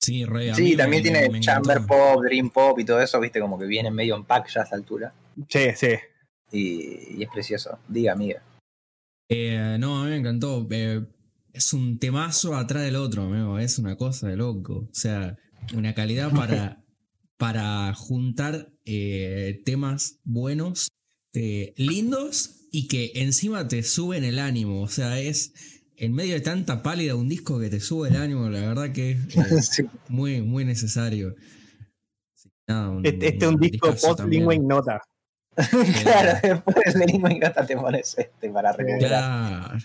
[0.00, 1.94] Sí, re, sí también me, tiene me Chamber encantó.
[1.94, 4.64] Pop, Dream Pop y todo eso, viste, como que viene medio en pack ya a
[4.64, 5.12] esta altura.
[5.48, 5.94] Sí, sí.
[6.50, 7.78] Y, y es precioso.
[7.86, 8.42] Diga, amiga.
[9.28, 10.66] Eh, no, a mí me encantó.
[10.70, 11.04] Eh,
[11.52, 13.58] es un temazo atrás del otro, amigo.
[13.58, 14.88] Es una cosa de loco.
[14.90, 15.36] O sea,
[15.74, 16.82] una calidad para,
[17.36, 20.88] para juntar eh, temas buenos
[21.34, 24.82] eh, lindos y que encima te suben el ánimo.
[24.82, 25.52] O sea, es
[25.96, 29.12] en medio de tanta pálida un disco que te sube el ánimo, la verdad que
[29.12, 29.86] es eh, sí.
[30.08, 31.34] muy, muy necesario.
[32.66, 35.00] Nada, un, este, este es un disco post lingua ignota.
[36.02, 39.08] claro, después de lingua ignota te pones este para recuperar.
[39.08, 39.78] Claro.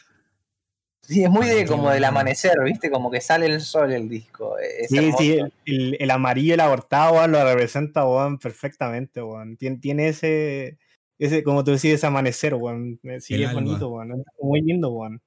[1.02, 2.90] Sí, es muy de como del amanecer, ¿viste?
[2.90, 4.58] Como que sale el sol el disco.
[4.58, 5.18] Es sí, hermoso.
[5.20, 8.04] sí, el, el, amarillo, el abortado, lo representa,
[8.42, 9.56] perfectamente, weón.
[9.58, 10.80] Tiene, tiene ese,
[11.18, 13.00] ese, como tú decís, ese amanecer, weón.
[13.20, 14.24] Sí, el es bonito, weón.
[14.42, 15.22] Muy lindo, weón.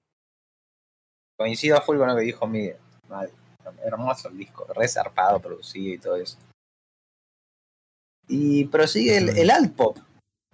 [1.36, 2.76] Coincido a full con lo que dijo Miguel.
[3.84, 6.38] Hermoso el disco, resarpado, producido y todo eso.
[8.26, 9.98] Y prosigue el, el alt pop,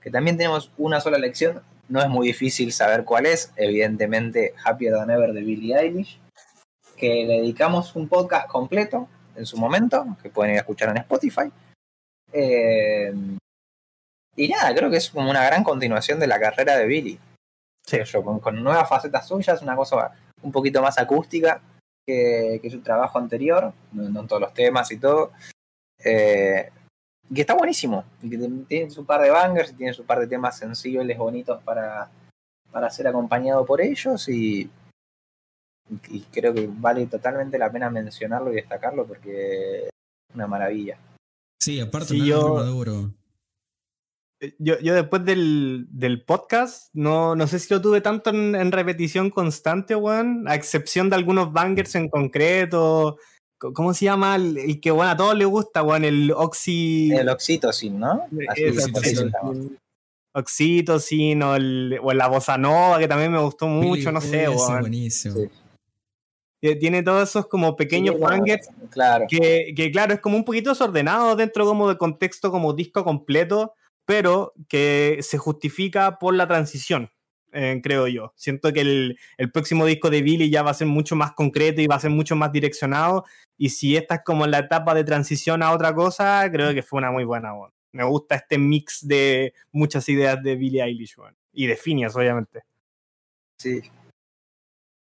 [0.01, 1.63] que también tenemos una sola lección.
[1.89, 3.53] No es muy difícil saber cuál es.
[3.57, 6.21] Evidentemente, Happier Than Ever de Billie Eilish.
[6.97, 10.99] Que le dedicamos un podcast completo en su momento, que pueden ir a escuchar en
[10.99, 11.51] Spotify.
[12.33, 13.13] Eh,
[14.37, 17.19] y nada, creo que es como una gran continuación de la carrera de Billy.
[17.87, 17.99] Sí.
[18.05, 21.61] Yo, con, con, nuevas facetas suyas, una cosa un poquito más acústica
[22.07, 25.33] que, que su trabajo anterior, no, no, en todos los temas y todo.
[26.03, 26.71] Eh,
[27.33, 28.05] que está buenísimo.
[28.23, 31.63] Y que tiene su par de bangers, y tiene su par de temas sensibles, bonitos
[31.63, 32.11] para,
[32.71, 34.29] para ser acompañado por ellos.
[34.29, 34.69] Y,
[36.09, 39.91] y creo que vale totalmente la pena mencionarlo y destacarlo porque es
[40.35, 40.99] una maravilla.
[41.61, 42.55] Sí, aparte sí, yo...
[42.55, 43.11] maduro
[44.59, 48.73] yo, yo después del, del, podcast, no, no sé si lo tuve tanto en, en
[48.73, 53.19] repetición constante, weón, a excepción de algunos bangers en concreto.
[53.59, 54.37] ¿Cómo se llama?
[54.37, 57.13] El, el que, bueno, a todos les gusta, weón, el Oxy...
[57.13, 58.27] El Oxytocin, ¿no?
[58.49, 59.79] Así Oxytocin.
[60.33, 64.81] Oxytocin o, el, o la Bossa Nova, que también me gustó mucho, no sé, weón.
[64.81, 65.37] buenísimo.
[65.37, 65.49] Sí
[66.81, 69.27] tiene todos esos como pequeños sí, bangers claro.
[69.29, 73.75] Que, que, claro, es como un poquito desordenado dentro como de contexto como disco completo,
[74.05, 77.11] pero que se justifica por la transición,
[77.53, 78.33] eh, creo yo.
[78.37, 79.19] Siento que el,
[79.53, 82.11] próximo disco de Billy ya va a ser mucho más concreto y va a ser
[82.11, 83.25] mucho más direccionado,
[83.57, 86.99] y si esta es como la etapa de transición a otra cosa, creo que fue
[86.99, 87.53] una muy buena.
[87.53, 87.75] Bueno.
[87.93, 91.37] Me gusta este mix de muchas ideas de Billie Eilish bueno.
[91.53, 92.65] y de Phineas, obviamente.
[93.61, 93.83] Sí,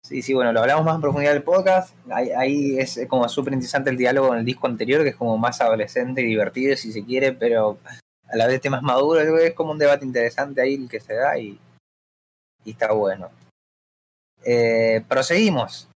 [0.05, 1.95] Sí, sí, bueno, lo hablamos más en profundidad del podcast.
[2.11, 5.39] Ahí, ahí es como súper interesante el diálogo con el disco anterior, que es como
[5.39, 7.79] más adolescente y divertido, si se quiere, pero
[8.33, 9.25] a la vez temas maduros.
[9.41, 11.59] Es como un debate interesante ahí el que se da y,
[12.65, 13.31] y está bueno.
[14.45, 15.89] Eh, proseguimos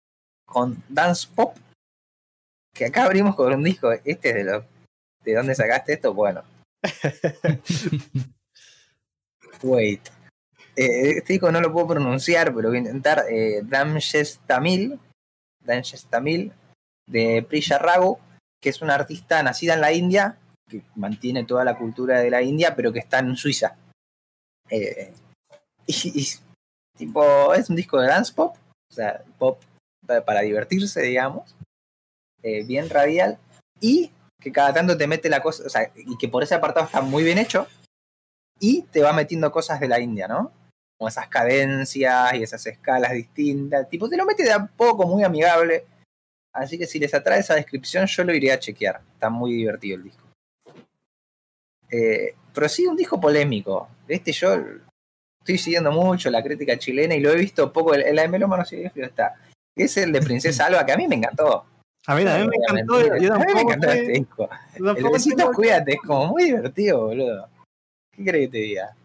[0.46, 1.56] con Dance Pop,
[2.74, 3.92] que acá abrimos con un disco.
[3.92, 4.64] Este es de los.
[5.24, 6.14] ¿De dónde sacaste esto?
[6.14, 6.44] Bueno.
[9.64, 10.08] Wait.
[10.76, 13.24] Eh, este disco no lo puedo pronunciar, pero voy a intentar.
[13.30, 15.00] Eh, Damshes Tamil,
[15.62, 16.52] Damshes Tamil,
[17.08, 18.20] de Priya Rago,
[18.62, 20.38] que es una artista nacida en la India,
[20.70, 23.78] que mantiene toda la cultura de la India, pero que está en Suiza.
[24.70, 25.14] Eh,
[25.88, 26.28] Y,
[26.98, 28.56] tipo, es un disco de dance pop,
[28.90, 29.62] o sea, pop
[30.08, 31.56] para divertirse, digamos,
[32.42, 33.38] eh, bien radial,
[33.80, 36.88] y que cada tanto te mete la cosa, o sea, y que por ese apartado
[36.88, 37.68] está muy bien hecho,
[38.60, 40.52] y te va metiendo cosas de la India, ¿no?
[40.98, 45.24] Como esas cadencias y esas escalas distintas, tipo, te lo mete de a poco, muy
[45.24, 45.86] amigable.
[46.52, 49.02] Así que si les atrae esa descripción, yo lo iría a chequear.
[49.14, 50.25] Está muy divertido el disco.
[51.90, 53.90] Eh, pero sí, un disco polémico.
[54.08, 54.56] Este yo
[55.40, 57.94] estoy siguiendo mucho la crítica chilena y lo he visto poco.
[57.94, 59.36] El, la de Melómano sí está.
[59.76, 61.66] Es el de Princesa Alba, que a mí me encantó.
[62.08, 62.96] A mí también me encantó.
[62.96, 64.50] a mí me encantó este disco.
[64.76, 67.50] El besito cuídate, es como muy divertido, boludo.
[68.12, 68.96] ¿Qué crees que te diga?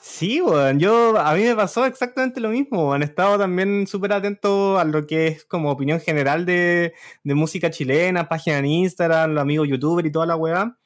[0.00, 0.80] Sí, weón.
[0.80, 2.92] Yo, a mí me pasó exactamente lo mismo.
[2.92, 7.70] Han estado también súper atento a lo que es como opinión general de, de música
[7.70, 10.76] chilena, página en Instagram, los amigos youtubers y toda la weá.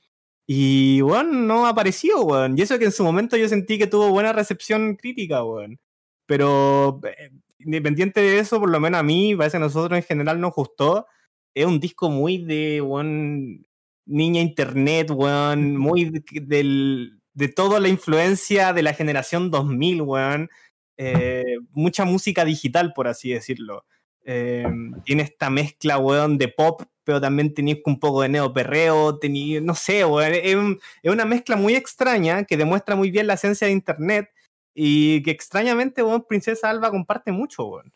[0.46, 2.56] Y, bueno, no ha aparecido, weón.
[2.59, 5.80] Y eso que en su momento yo sentí que tuvo buena recepción crítica, weón.
[6.26, 10.04] Pero, eh, independiente de eso, por lo menos a mí, parece que a nosotros en
[10.04, 11.06] general nos gustó.
[11.54, 13.66] Es un disco muy de, weón,
[14.06, 20.50] niña internet, weón, muy del, de toda la influencia de la generación 2000, weón.
[20.96, 23.85] Eh, mucha música digital, por así decirlo.
[24.28, 24.66] Eh,
[25.04, 29.76] tiene esta mezcla, weón, de pop pero también tenéis un poco de neoperreo, tenía, no
[29.76, 30.56] sé, es,
[31.04, 34.28] una mezcla muy extraña que demuestra muy bien la esencia de Internet
[34.74, 37.92] y que extrañamente, bueno, Princesa Alba comparte mucho, bueno.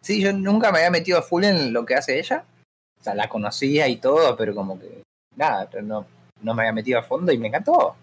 [0.00, 2.44] Sí, yo nunca me había metido a full en lo que hace ella.
[3.00, 5.02] O sea, la conocía y todo, pero como que
[5.34, 6.06] nada, no,
[6.42, 7.96] no me había metido a fondo y me encantó.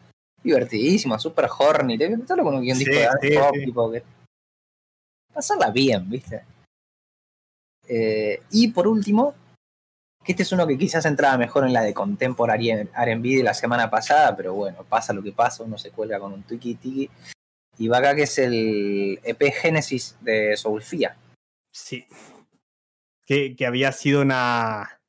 [0.44, 1.98] Divertidísimo, super horny.
[1.98, 4.04] Todo lo con un disco de tipo que.
[5.34, 6.44] Pasarla bien, ¿viste?
[7.88, 9.36] Eh, y por último,
[10.24, 13.54] que este es uno que quizás entraba mejor en la de Contemporary RB de la
[13.54, 17.10] semana pasada, pero bueno, pasa lo que pasa, uno se cuelga con un tiki tiki.
[17.78, 21.16] Y va acá que es el EP Génesis de Soulfia.
[21.72, 22.06] Sí.
[23.26, 25.00] Que, que había sido una,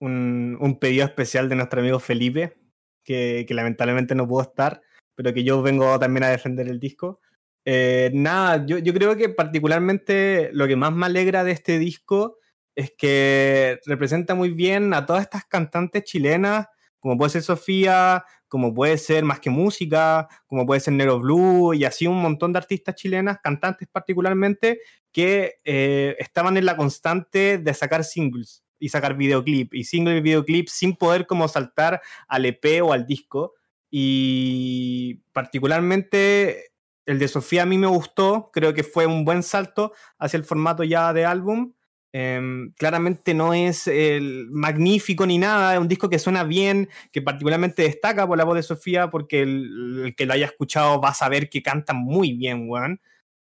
[0.00, 2.56] un, pedido especial de nuestro amigo Felipe,
[3.04, 4.82] que lamentablemente no pudo estar,
[5.14, 7.20] pero que yo vengo también a defender el disco.
[7.64, 12.38] Eh, nada, yo, yo, creo que particularmente lo que más me alegra de este disco
[12.74, 16.66] es que representa muy bien a todas estas cantantes chilenas,
[16.98, 21.74] como puede ser Sofía, como puede ser Más que Música, como puede ser Nero Blue,
[21.74, 24.80] y así un montón de artistas chilenas, cantantes particularmente,
[25.12, 30.20] que eh, estaban en la constante de sacar singles y sacar videoclip, y single y
[30.20, 33.54] videoclip sin poder como saltar al EP o al disco.
[33.90, 36.73] Y particularmente
[37.06, 40.44] el de Sofía a mí me gustó, creo que fue un buen salto hacia el
[40.44, 41.72] formato ya de álbum.
[42.16, 47.22] Eh, claramente no es el magnífico ni nada, es un disco que suena bien, que
[47.22, 51.08] particularmente destaca por la voz de Sofía, porque el, el que lo haya escuchado va
[51.08, 53.00] a saber que canta muy bien, weón.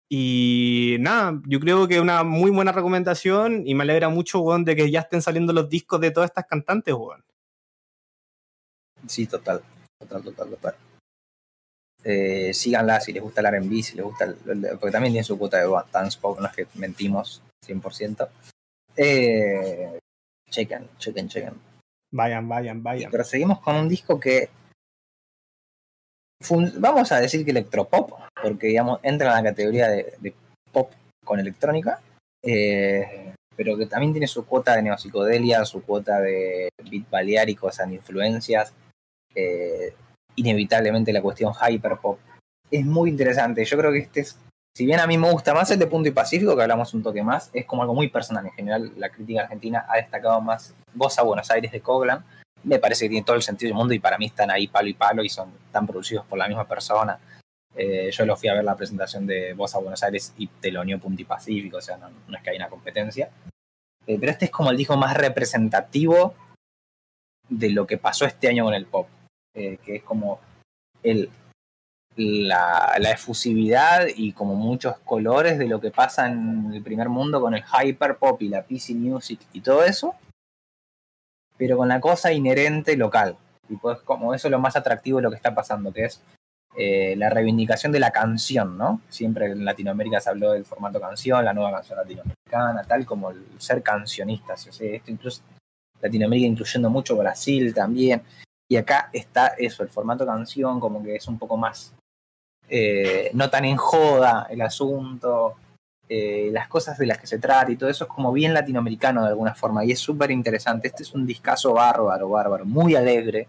[0.09, 4.75] Y nada, yo creo que una muy buena recomendación y me alegra mucho, weón, de
[4.75, 7.23] que ya estén saliendo los discos de todas estas cantantes, weón.
[9.07, 9.61] Sí, total,
[9.99, 10.75] total, total, total
[12.03, 14.35] eh, síganla si les gusta el RB, si les gusta, el,
[14.79, 18.27] porque también tiene su cuota de dance pop, no es que mentimos 100%.
[18.95, 19.99] Eh,
[20.49, 21.53] chequen, chequen, chequen.
[22.11, 23.11] Vayan, vayan, vayan.
[23.11, 24.49] Pero seguimos con un disco que
[26.77, 28.11] vamos a decir que electropop,
[28.41, 30.33] porque digamos entra en la categoría de, de
[30.71, 30.91] pop
[31.23, 32.01] con electrónica,
[32.43, 37.71] eh, pero que también tiene su cuota de neopsicodelia, su cuota de beat baleárico, o
[37.71, 38.73] sea, influencias.
[39.33, 39.93] Eh,
[40.35, 42.19] inevitablemente la cuestión hyperpop.
[42.71, 43.63] Es muy interesante.
[43.65, 44.37] Yo creo que este es,
[44.75, 47.03] si bien a mí me gusta más el de Punto y Pacífico, que hablamos un
[47.03, 48.45] toque más, es como algo muy personal.
[48.45, 52.23] En general, la crítica argentina ha destacado más Voz a Buenos Aires de Coglan.
[52.63, 54.87] Me parece que tiene todo el sentido del mundo y para mí están ahí palo
[54.87, 57.19] y palo y son tan producidos por la misma persona.
[57.75, 60.99] Eh, yo lo fui a ver la presentación de Voz a Buenos Aires y telonió
[60.99, 63.29] Punto y Pacífico, o sea, no, es que hay una competencia.
[64.05, 66.35] Eh, pero este es como el disco más representativo
[67.49, 69.07] de lo que pasó este año con el pop.
[69.55, 70.39] Eh, que es como
[71.03, 71.29] el,
[72.15, 77.53] la, efusividad y como muchos colores de lo que pasa en el primer mundo con
[77.53, 80.15] el hyperpop y la PC music y todo eso,
[81.57, 83.37] pero con la cosa inherente local.
[83.69, 86.21] Y pues como eso es lo más atractivo de lo que está pasando, que es
[86.75, 89.01] eh, la reivindicación de la canción, ¿no?
[89.09, 93.45] Siempre en Latinoamérica se habló del formato canción, la nueva canción latinoamericana, tal como el
[93.59, 94.67] ser cancionistas.
[94.67, 95.43] O esto incluso
[96.01, 98.23] Latinoamérica incluyendo mucho Brasil también.
[98.69, 101.93] Y acá está eso, el formato canción, como que es un poco más,
[102.69, 105.55] eh, no tan en joda el asunto,
[106.09, 109.23] eh, las cosas de las que se trata y todo eso es como bien latinoamericano
[109.23, 110.87] de alguna forma y es súper interesante.
[110.87, 113.47] Este es un discazo bárbaro, bárbaro, muy alegre,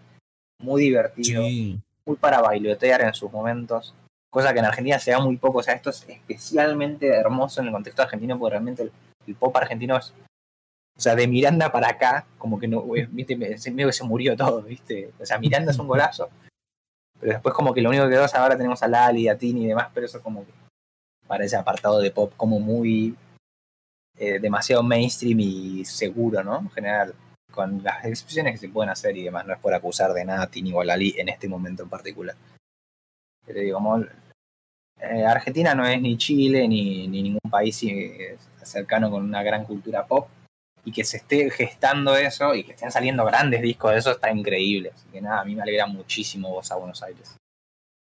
[0.59, 1.43] muy divertido.
[1.43, 3.95] muy para bailotear en sus momentos,
[4.29, 7.67] cosa que en Argentina se da muy poco, o sea, esto es especialmente hermoso en
[7.67, 8.91] el contexto argentino, porque realmente el,
[9.25, 10.13] el pop argentino es,
[10.97, 14.61] o sea, de Miranda para acá, como que no, viste, medio que se murió todo,
[14.61, 16.29] viste, o sea, Miranda es un golazo,
[17.19, 19.65] pero después como que lo único que quedó es ahora tenemos a Lali, a Tini
[19.65, 20.51] y demás, pero eso como que
[21.27, 23.15] para ese apartado de pop como muy
[24.17, 26.59] eh, demasiado mainstream y seguro, ¿no?
[26.59, 27.15] En general,
[27.51, 30.43] con las expresiones que se pueden hacer y demás, no es por acusar de nada
[30.43, 32.35] a Tini o a Lali en este momento en particular.
[33.45, 34.05] Pero digo, como
[35.01, 39.65] eh, Argentina no es ni Chile ni, ni ningún país eh, cercano con una gran
[39.65, 40.27] cultura pop
[40.85, 44.31] y que se esté gestando eso y que estén saliendo grandes discos de eso está
[44.31, 44.91] increíble.
[44.93, 47.35] Así que nada, a mí me alegra muchísimo vos a Buenos Aires.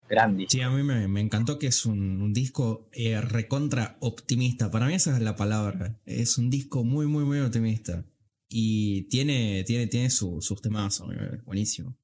[0.07, 0.51] Gran disco.
[0.51, 4.71] Sí, a mí me, me encantó que es un, un disco eh, recontra optimista.
[4.71, 5.99] Para mí esa es la palabra.
[6.05, 8.03] Es un disco muy, muy, muy optimista.
[8.49, 11.03] Y tiene, tiene, tiene su- sus temas,
[11.45, 11.95] buenísimo.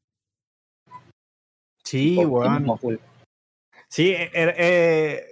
[1.83, 2.15] Sí,
[2.79, 2.95] full.
[3.87, 5.25] Sí, eh, eh,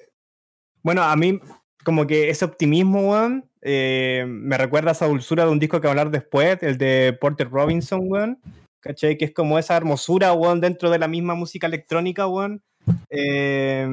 [0.82, 1.40] bueno, a mí
[1.84, 5.88] como que ese optimismo, weón, eh, me recuerda a esa dulzura de un disco que
[5.88, 8.40] hablar después, el de Porter Robinson, weón.
[8.80, 9.18] ¿Cachai?
[9.18, 12.62] Que es como esa hermosura, weón, dentro de la misma música electrónica, weón.
[13.10, 13.88] Eh,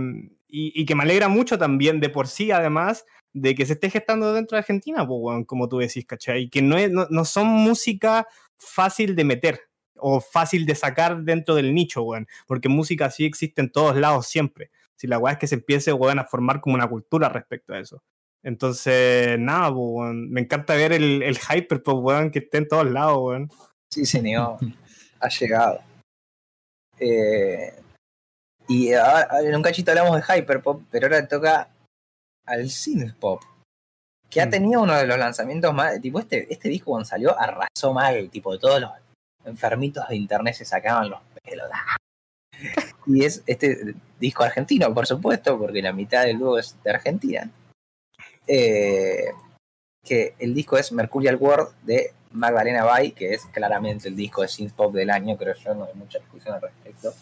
[0.49, 3.91] y, y que me alegra mucho también de por sí, además, de que se esté
[3.91, 6.49] gestando dentro de Argentina, pues, weón, como tú decís, ¿cachai?
[6.49, 8.26] Que no, es, no, no son música
[8.57, 9.61] fácil de meter
[9.95, 12.26] o fácil de sacar dentro del nicho, weón.
[12.47, 14.70] Porque música así existe en todos lados siempre.
[15.01, 17.78] Si la weá es que se empiece, weón, a formar como una cultura respecto a
[17.78, 18.03] eso.
[18.42, 20.30] Entonces, nada, weón.
[20.30, 23.51] Me encanta ver el, el hyperpop, weón, que esté en todos lados, weón.
[23.90, 24.59] Sí, señor.
[25.20, 25.80] ha llegado.
[26.98, 27.74] Eh,
[28.68, 31.70] y ahora, en un cachito hablamos de hyperpop, pero ahora toca
[32.46, 33.42] al synthpop.
[34.28, 34.51] Que ha Mm.
[34.51, 36.01] tenido uno de los lanzamientos más.
[36.01, 38.28] Tipo, este, este disco cuando salió arrasó mal.
[38.30, 38.90] Tipo, todos los
[39.44, 41.68] enfermitos de internet se sacaban los pelos.
[43.12, 47.50] Y es este disco argentino, por supuesto, porque la mitad del dúo es de Argentina.
[48.46, 49.30] Eh,
[50.04, 54.48] que el disco es Mercurial World de Magdalena Bay, que es claramente el disco de
[54.48, 57.12] synth pop del año, creo yo, no hay mucha discusión al respecto.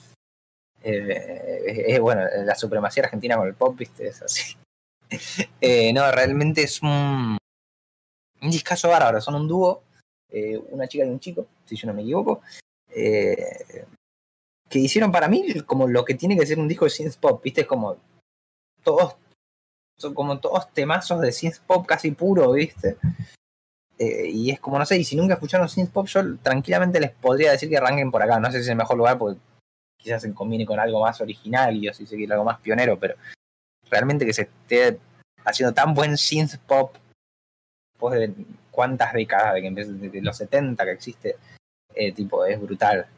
[0.82, 4.56] Eh, es, bueno, la supremacía argentina con el pop, viste, es así.
[5.62, 7.38] Eh, no, realmente es un,
[8.42, 9.82] un discazo bárbaro, son un dúo,
[10.68, 12.42] una chica y un chico, si yo no me equivoco,
[14.68, 17.42] que hicieron para mí como lo que tiene que ser un disco de synth pop,
[17.42, 17.96] viste, es como
[18.82, 19.16] todos
[19.98, 22.96] son como todos temazos de synth pop casi puro, ¿viste?
[23.98, 27.10] Eh, y es como, no sé, y si nunca escucharon synth pop, yo tranquilamente les
[27.10, 28.38] podría decir que arranquen por acá.
[28.38, 29.40] No sé si es el mejor lugar porque
[29.98, 32.98] quizás se combine con algo más original y yo sí sé que algo más pionero,
[32.98, 33.16] pero
[33.90, 35.00] realmente que se esté
[35.44, 36.94] haciendo tan buen synth pop
[37.92, 38.32] después de
[38.70, 41.36] cuántas décadas de que empezó, desde los 70 que existe,
[41.94, 43.08] eh, tipo, es brutal.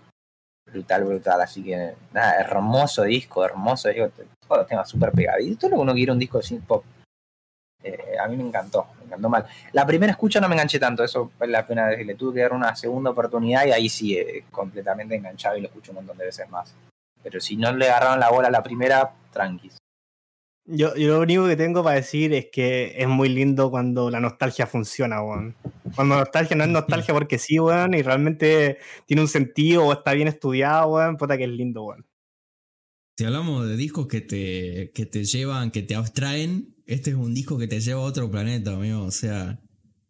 [0.73, 1.41] Brutal, brutal.
[1.41, 4.11] Así que, nada, hermoso disco, hermoso disco.
[4.47, 5.59] Todos los temas súper pegaditos.
[5.59, 6.85] Todo lo que uno quiere un disco de synth pop.
[7.83, 9.47] Eh, a mí me encantó, me encantó mal.
[9.73, 12.15] La primera escucha no me enganché tanto, eso vale la pena decirle.
[12.15, 15.93] Tuve que dar una segunda oportunidad y ahí sí, eh, completamente enganchado y lo escucho
[15.93, 16.75] un montón de veces más.
[17.23, 19.80] Pero si no le agarraron la bola a la primera, tranquis.
[20.73, 24.21] Yo, yo lo único que tengo para decir es que es muy lindo cuando la
[24.21, 25.57] nostalgia funciona, weón.
[25.95, 30.13] Cuando nostalgia no es nostalgia porque sí, weón, y realmente tiene un sentido o está
[30.13, 32.07] bien estudiado, weón, puta que es lindo, weón.
[33.17, 37.35] Si hablamos de discos que te, que te llevan, que te abstraen, este es un
[37.35, 39.03] disco que te lleva a otro planeta, amigo.
[39.03, 39.61] O sea,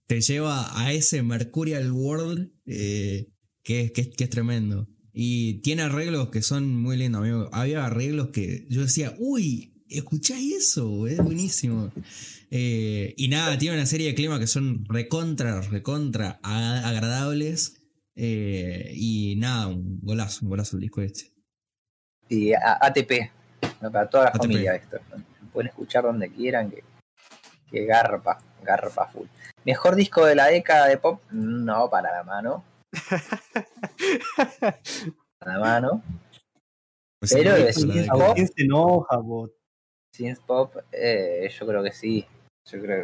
[0.06, 3.32] te lleva a ese Mercurial World eh,
[3.62, 4.88] que, es, que, es, que es tremendo.
[5.12, 7.48] Y tiene arreglos que son muy lindos, amigo.
[7.52, 11.06] Había arreglos que yo decía, uy, ¿escucháis eso?
[11.06, 11.90] Es buenísimo.
[12.50, 17.76] Eh, y nada, tiene una serie de climas que son recontra, recontra agradables.
[18.16, 21.32] Eh, y nada, un golazo, un golazo el disco este.
[22.28, 23.30] Y a- ATP,
[23.80, 23.90] ¿no?
[23.90, 24.42] para toda la ATP.
[24.42, 24.98] familia esto.
[25.52, 26.84] Pueden escuchar donde quieran, que,
[27.70, 29.26] que garpa, garpa full.
[29.64, 32.64] Mejor disco de la década de pop, no para la mano.
[35.38, 36.02] Para la mano.
[37.18, 38.26] Pues Pero de la Synth década.
[38.26, 39.50] Pop, ¿Quién se enoja, po?
[40.20, 42.26] Synth Pop, eh, yo creo que sí.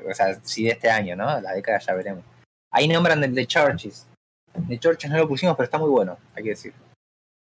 [0.09, 1.41] O sea, sí de este año, ¿no?
[1.41, 2.25] La década ya veremos.
[2.71, 4.07] Ahí nombran el de Churches.
[4.55, 6.75] De Churches no lo pusimos, pero está muy bueno, hay que decir.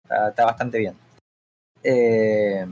[0.04, 0.96] Está, bastante bien.
[1.84, 2.66] Eh,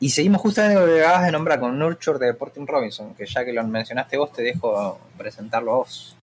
[0.00, 3.44] y seguimos justamente lo que acabas de nombrar con Nurture de Portin Robinson, que ya
[3.44, 6.16] que lo mencionaste vos, te dejo presentarlo a vos.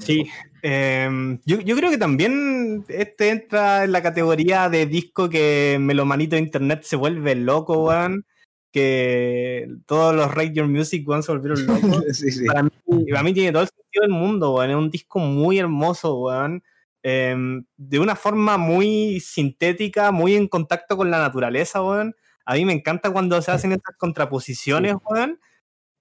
[0.00, 0.26] Sí,
[0.62, 6.36] eh, yo, yo creo que también este entra en la categoría de disco que Melomanito
[6.36, 8.26] de Internet se vuelve loco, weón.
[8.72, 12.04] Que todos los Rate Your Music, weón, se volvieron locos.
[12.12, 12.44] Sí, sí.
[12.46, 12.70] para, mí,
[13.10, 14.70] para mí tiene todo el sentido del mundo, weón.
[14.70, 16.62] Es un disco muy hermoso, weón.
[17.02, 22.14] em, de una forma muy sintética, muy en contacto con la naturaleza, weón.
[22.44, 25.40] A mí me encanta cuando se hacen estas contraposiciones, weón.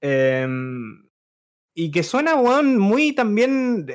[0.01, 1.04] Em,
[1.75, 3.85] y que suena, weón, muy también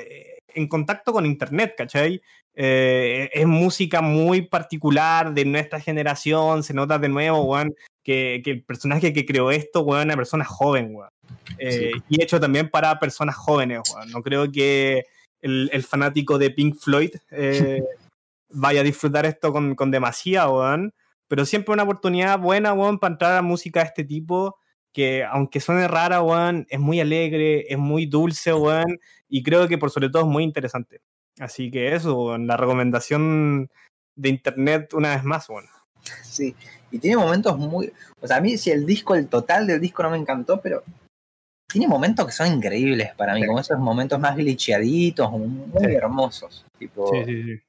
[0.53, 2.21] en contacto con internet, ¿cachai?
[2.53, 7.73] Eh, es música muy particular de nuestra generación, se nota de nuevo, weón,
[8.03, 11.09] que, el personaje que creó esto, weón, es una persona joven, weón.
[11.57, 14.11] Eh, y hecho también para personas jóvenes, weón.
[14.11, 15.05] No creo que
[15.41, 17.81] el, fanático de Pink Floyd eh,
[18.49, 20.93] vaya a disfrutar esto con, con demasiado, weón.
[21.27, 24.57] Pero siempre una oportunidad buena, weón, para entrar a música de este tipo
[24.93, 29.77] que aunque suene rara, weón, es muy alegre, es muy dulce, weón, y creo que
[29.77, 31.01] por sobre todo es muy interesante.
[31.39, 33.69] Así que eso, la recomendación
[34.15, 35.69] de internet una vez más, bueno.
[36.23, 36.55] Sí,
[36.91, 37.91] y tiene momentos muy.
[38.19, 40.83] O sea, a mí, si el disco, el total del disco no me encantó, pero
[41.71, 46.65] tiene momentos que son increíbles para mí, como esos momentos más glitcheaditos, muy hermosos.
[46.77, 47.61] Tipo, sí, sí, sí.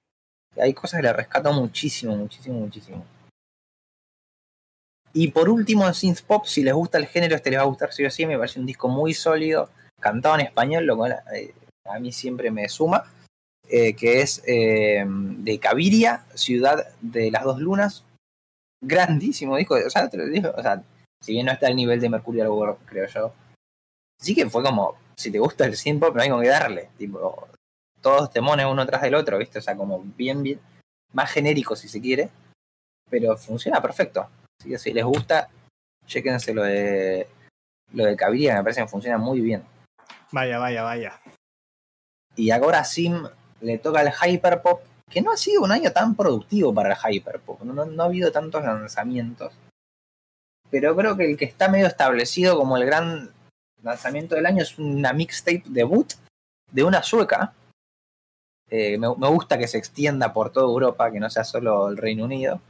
[0.60, 3.04] Hay cosas que le rescato muchísimo, muchísimo, muchísimo.
[5.12, 7.92] Y por último, Synth Pop, si les gusta el género, este les va a gustar
[7.92, 8.26] sí o sí.
[8.26, 9.68] Me parece un disco muy sólido,
[10.00, 11.54] cantado en español, lo cual eh,
[11.84, 13.04] a mí siempre me suma.
[13.68, 18.04] Eh, que es eh, de Caviria, ciudad de las dos lunas.
[18.82, 20.82] Grandísimo disco, o sea, o sea,
[21.22, 23.32] si bien no está al nivel de Mercurial World, creo yo.
[24.20, 26.90] Sí que fue como, si te gusta el synth pop, no hay con que darle,
[26.98, 27.48] tipo,
[28.00, 29.60] todos temones uno tras del otro, ¿viste?
[29.60, 30.60] O sea, como bien, bien,
[31.12, 32.28] más genérico si se quiere,
[33.08, 34.28] pero funciona perfecto.
[34.62, 35.48] Así que si les gusta,
[36.06, 37.26] chequense lo de,
[37.92, 39.64] lo de Caviria, me parece que funciona muy bien.
[40.30, 41.20] Vaya, vaya, vaya.
[42.36, 43.26] Y ahora Sim
[43.60, 47.62] le toca el Hyperpop, que no ha sido un año tan productivo para el Hyperpop,
[47.62, 49.52] no, no, ha habido tantos lanzamientos.
[50.70, 53.30] Pero creo que el que está medio establecido como el gran
[53.82, 56.12] lanzamiento del año es una mixtape debut
[56.70, 57.52] de una sueca.
[58.70, 62.26] Eh, me, gusta que se extienda por toda Europa, que no sea solo el Reino
[62.26, 62.60] Unido.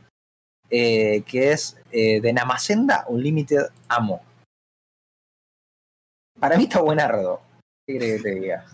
[0.74, 4.22] Eh, que es eh, de Namacenda Unlimited Amo.
[6.40, 7.42] Para mí está buenardo.
[7.86, 8.64] ¿Qué crees que te diga?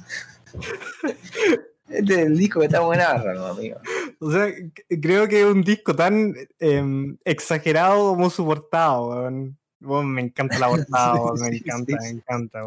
[1.89, 3.79] Este es el disco que está buenardo, amigo.
[4.21, 4.53] O sea,
[5.01, 9.31] creo que es un disco tan em, exagerado como su portada,
[9.81, 12.61] me encanta la portada, me encanta, me encanta,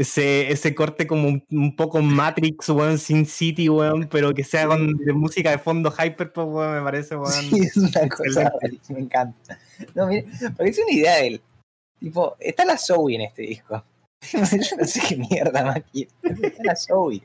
[0.00, 4.96] Ese, ese corte como un, poco Matrix, weón, Sin City, weón, pero que sea con
[4.96, 7.30] de música de fondo hyperpop, weón, me parece, weón.
[7.30, 8.50] Sí, es una cosa,
[8.88, 9.58] me encanta.
[9.94, 10.24] No, mire,
[10.56, 11.42] parece una idea de él.
[11.98, 13.84] Tipo, está la Zoe en este disco.
[14.32, 14.38] Yo
[14.78, 16.10] no sé qué mierda más quiero.
[16.62, 17.22] La Zoe.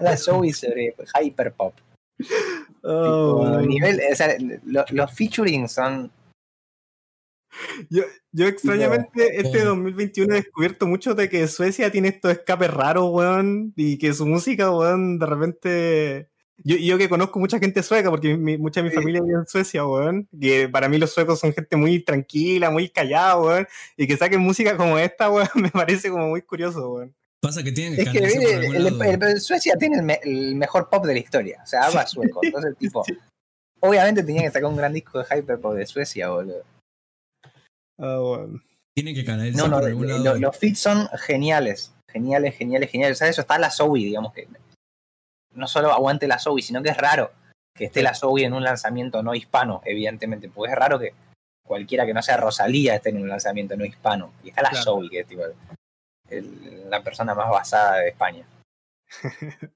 [0.00, 1.74] La Zoe sobre Hyperpop.
[2.82, 6.10] Oh, nivel, o sea, los featuring son.
[7.88, 8.02] Yo,
[8.32, 13.72] yo extrañamente este 2021 he descubierto mucho de que Suecia tiene estos escapes raros, weón,
[13.76, 16.30] y que su música, weón, de repente
[16.62, 19.86] yo, yo que conozco mucha gente sueca, porque mucha de mi familia vive en Suecia,
[19.86, 24.16] weón, que para mí los suecos son gente muy tranquila, muy callada, weón, y que
[24.16, 27.14] saquen música como esta, weón, me parece como muy curioso, weón.
[27.40, 31.66] Pasa que tienen es que el, Suecia tiene el, mejor pop de la historia, o
[31.66, 33.02] sea, habla sueco, entonces tipo,
[33.80, 36.62] obviamente tenían que sacar un gran disco de hyperpop de Suecia, boludo.
[38.00, 38.60] Ah, bueno.
[38.94, 43.16] Tienen que canalizar no, no, Los feats son geniales, geniales, geniales, geniales.
[43.16, 44.48] O sea, eso está la Zoe, digamos que
[45.54, 47.32] no solo aguante la Zoe, sino que es raro
[47.74, 51.14] que esté la Zoe en un lanzamiento no hispano, evidentemente, porque es raro que
[51.64, 54.32] cualquiera que no sea Rosalía esté en un lanzamiento no hispano.
[54.42, 55.42] Y está la Zoe, que es tipo
[56.88, 58.44] la persona más basada de España.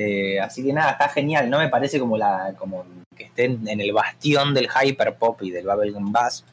[0.00, 1.50] Eh, así que nada, está genial.
[1.50, 5.66] No me parece como la como que estén en el bastión del hyperpop y del
[5.66, 6.44] bubblegum bass,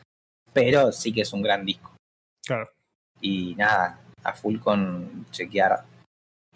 [0.55, 1.91] pero sí que es un gran disco.
[2.47, 2.69] Claro.
[3.19, 5.83] Y nada, a full con chequear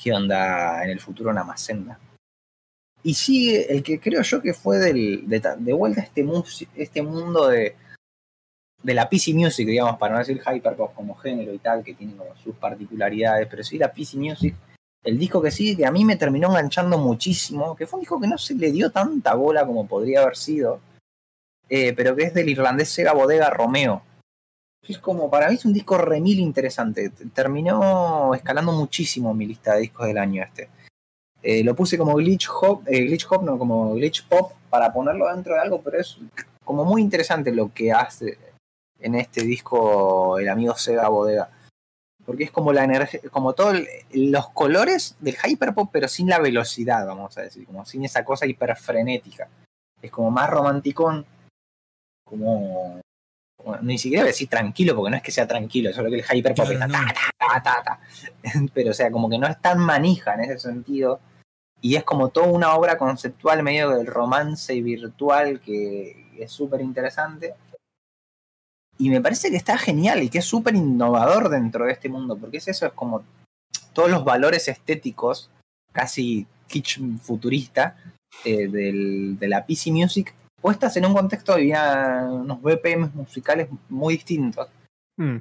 [0.01, 1.99] qué onda en el futuro Namacenda.
[3.03, 6.25] Y sigue el que creo yo que fue del, de, vuelta a este,
[6.75, 7.75] este mundo de,
[8.81, 12.13] de la PC Music, digamos, para no decir hyperpop como género y tal, que tiene
[12.41, 14.55] sus particularidades, pero sí la PC Music,
[15.03, 18.21] el disco que sigue, que a mí me terminó enganchando muchísimo, que fue un disco
[18.21, 20.79] que no se le dio tanta bola como podría haber sido,
[21.69, 24.03] eh, pero que es del irlandés Sega Bodega Romeo,
[24.87, 27.11] es como, para mí es un disco remil interesante.
[27.33, 30.69] Terminó escalando muchísimo mi lista de discos del año este.
[31.41, 35.33] Eh, lo puse como glitch hop, eh, glitch hop, no, como glitch pop, para ponerlo
[35.33, 36.17] dentro de algo, pero es
[36.65, 38.37] como muy interesante lo que hace
[38.99, 41.49] en este disco el amigo Sega Bodega.
[42.25, 43.77] Porque es como la energía, como todos
[44.11, 48.45] los colores del hyperpop, pero sin la velocidad, vamos a decir, como sin esa cosa
[48.45, 49.47] hiperfrenética.
[50.01, 51.25] Es como más romanticón,
[52.29, 53.01] como
[53.63, 56.15] bueno, ni siquiera voy a decir tranquilo, porque no es que sea tranquilo, solo que
[56.19, 56.93] el hyperpop Claro, está no.
[56.93, 57.99] ta, ta, ta, ta, ta.
[58.73, 61.19] Pero o sea, como que no es tan manija en ese sentido.
[61.81, 67.55] Y es como toda una obra conceptual medio del romance virtual que es súper interesante.
[68.97, 72.37] Y me parece que está genial y que es súper innovador dentro de este mundo,
[72.37, 73.23] porque es eso, es como
[73.93, 75.49] todos los valores estéticos,
[75.93, 77.95] casi kitsch futurista,
[78.43, 83.67] eh, del- de la PC Music, puestas en un contexto de una- unos BPM musicales
[83.89, 84.67] muy distintos.
[85.17, 85.37] Mm.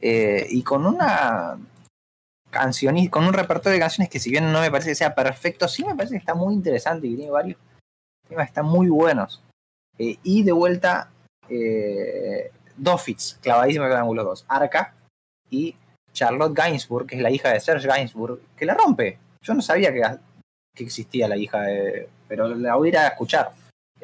[0.00, 1.58] Eh, y con una
[2.50, 5.66] canción con un repertorio de canciones que si bien no me parece que sea perfecto,
[5.66, 7.58] sí me parece que está muy interesante y tiene varios
[8.28, 9.42] temas que están muy buenos.
[9.98, 11.10] Eh, y de vuelta,
[11.48, 14.44] eh, dos fits, clavadísimos con ángulo 2.
[14.48, 14.94] Arca
[15.50, 15.74] y
[16.12, 19.18] Charlotte Gainsbourg, que es la hija de Serge Gainsbourg, que la rompe.
[19.42, 20.02] Yo no sabía que,
[20.74, 22.08] que existía la hija de.
[22.28, 23.52] Pero la voy a ir a escuchar.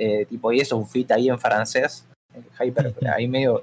[0.03, 2.07] Eh, tipo, y eso, un fit ahí en francés.
[2.59, 3.61] Hyper, ahí medio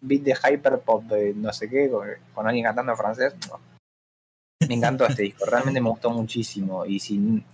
[0.00, 3.34] beat de hyperpop de no sé qué, con, con alguien cantando en francés.
[3.50, 3.58] no.
[4.68, 6.86] Me encantó este disco, realmente me gustó muchísimo.
[6.86, 7.44] Y sin,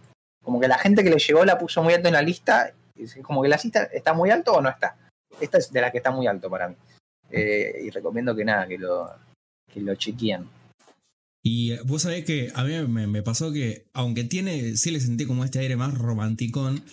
[0.45, 3.17] como que la gente que le llegó la puso muy alto en la lista, es
[3.23, 4.97] como que la lista está muy alto o no está.
[5.41, 6.77] Esta es de la que está muy alto para mí.
[7.31, 9.11] Eh, y recomiendo que nada, que lo,
[9.73, 10.47] que lo chequeen.
[11.43, 15.01] Y eh, vos sabés que a mí me, me pasó que, aunque tiene, sí le
[15.01, 16.85] sentí como este aire más romanticón,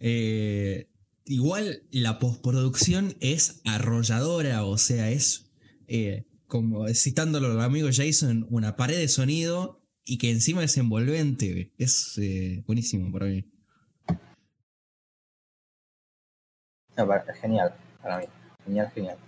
[0.00, 0.88] eh,
[1.24, 5.50] igual la postproducción es arrolladora, o sea, es,
[5.86, 11.72] eh, como citándolo al amigo Jason, una pared de sonido y que encima es envolvente.
[11.78, 13.44] Es eh, buenísimo para mí.
[16.96, 18.24] No, para- genial, para mí.
[18.64, 19.18] Genial, genial.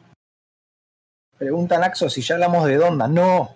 [1.38, 3.06] Pregunta Naxo si ya hablamos de Donda.
[3.08, 3.54] No.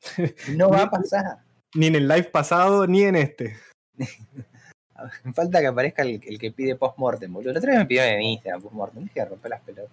[0.56, 1.38] No va a pasar.
[1.74, 3.56] Ni en el live pasado, ni en este.
[5.34, 7.52] Falta que aparezca el, el que pide post-mortem, boludo.
[7.52, 9.04] La otra vez me pidió en Instagram post-mortem.
[9.04, 9.90] Dije romper las pelotas.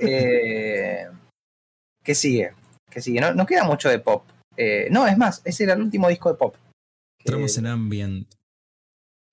[0.00, 1.06] Eh,
[2.02, 2.52] ¿Qué sigue?
[2.90, 3.20] ¿Qué sigue?
[3.20, 4.24] No, no queda mucho de pop.
[4.56, 6.54] Eh, no, es más, ese era el último disco de pop.
[7.18, 8.28] que- Entramos en ambient.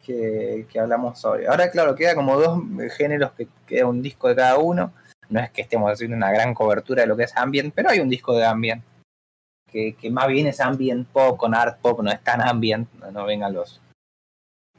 [0.04, 1.46] que, que hablamos hoy.
[1.46, 2.60] Ahora, claro, queda como dos
[2.98, 4.94] géneros que queda un disco de cada uno.
[5.30, 8.00] No es que estemos haciendo una gran cobertura de lo que es ambient, pero hay
[8.00, 8.84] un disco de ambient.
[9.70, 12.92] Que, que más bien es ambient pop con art pop, no es tan ambient.
[12.94, 13.80] No, no vengan los.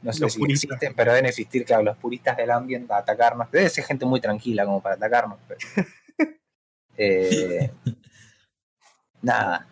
[0.03, 0.65] No sé Los si puristas.
[0.71, 3.49] existen, pero deben existir, claro, los puristas del ambient a atacarnos.
[3.49, 5.39] Debe ser gente muy tranquila como para atacarnos.
[5.47, 5.59] pero-
[6.95, 7.71] Eh,
[9.21, 9.67] nada.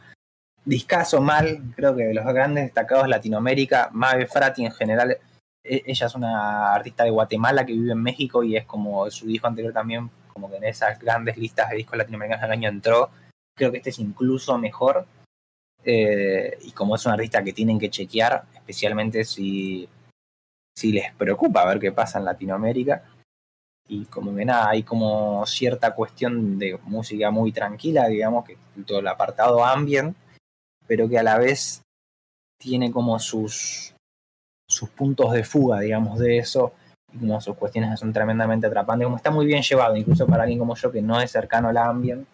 [0.65, 5.17] Discaso mal, creo que de los grandes destacados de Latinoamérica, Mabe Frati en general
[5.63, 9.27] e- ella es una artista de Guatemala que vive en México y es como su
[9.27, 13.09] disco anterior también, como que en esas grandes listas de discos latinoamericanos del año entró.
[13.55, 15.05] Creo que este es incluso mejor.
[15.83, 19.87] Eh, y como es una artista que tienen que chequear, especialmente si,
[20.75, 23.03] si les preocupa ver qué pasa en Latinoamérica.
[23.87, 28.99] Y como que nada, hay como cierta cuestión de música muy tranquila, digamos, que todo
[28.99, 30.15] el apartado ambient,
[30.87, 31.81] pero que a la vez
[32.57, 33.93] tiene como sus,
[34.67, 36.73] sus puntos de fuga, digamos, de eso,
[37.13, 40.43] y como sus cuestiones que son tremendamente atrapantes, como está muy bien llevado, incluso para
[40.43, 42.25] alguien como yo que no es cercano al ambient,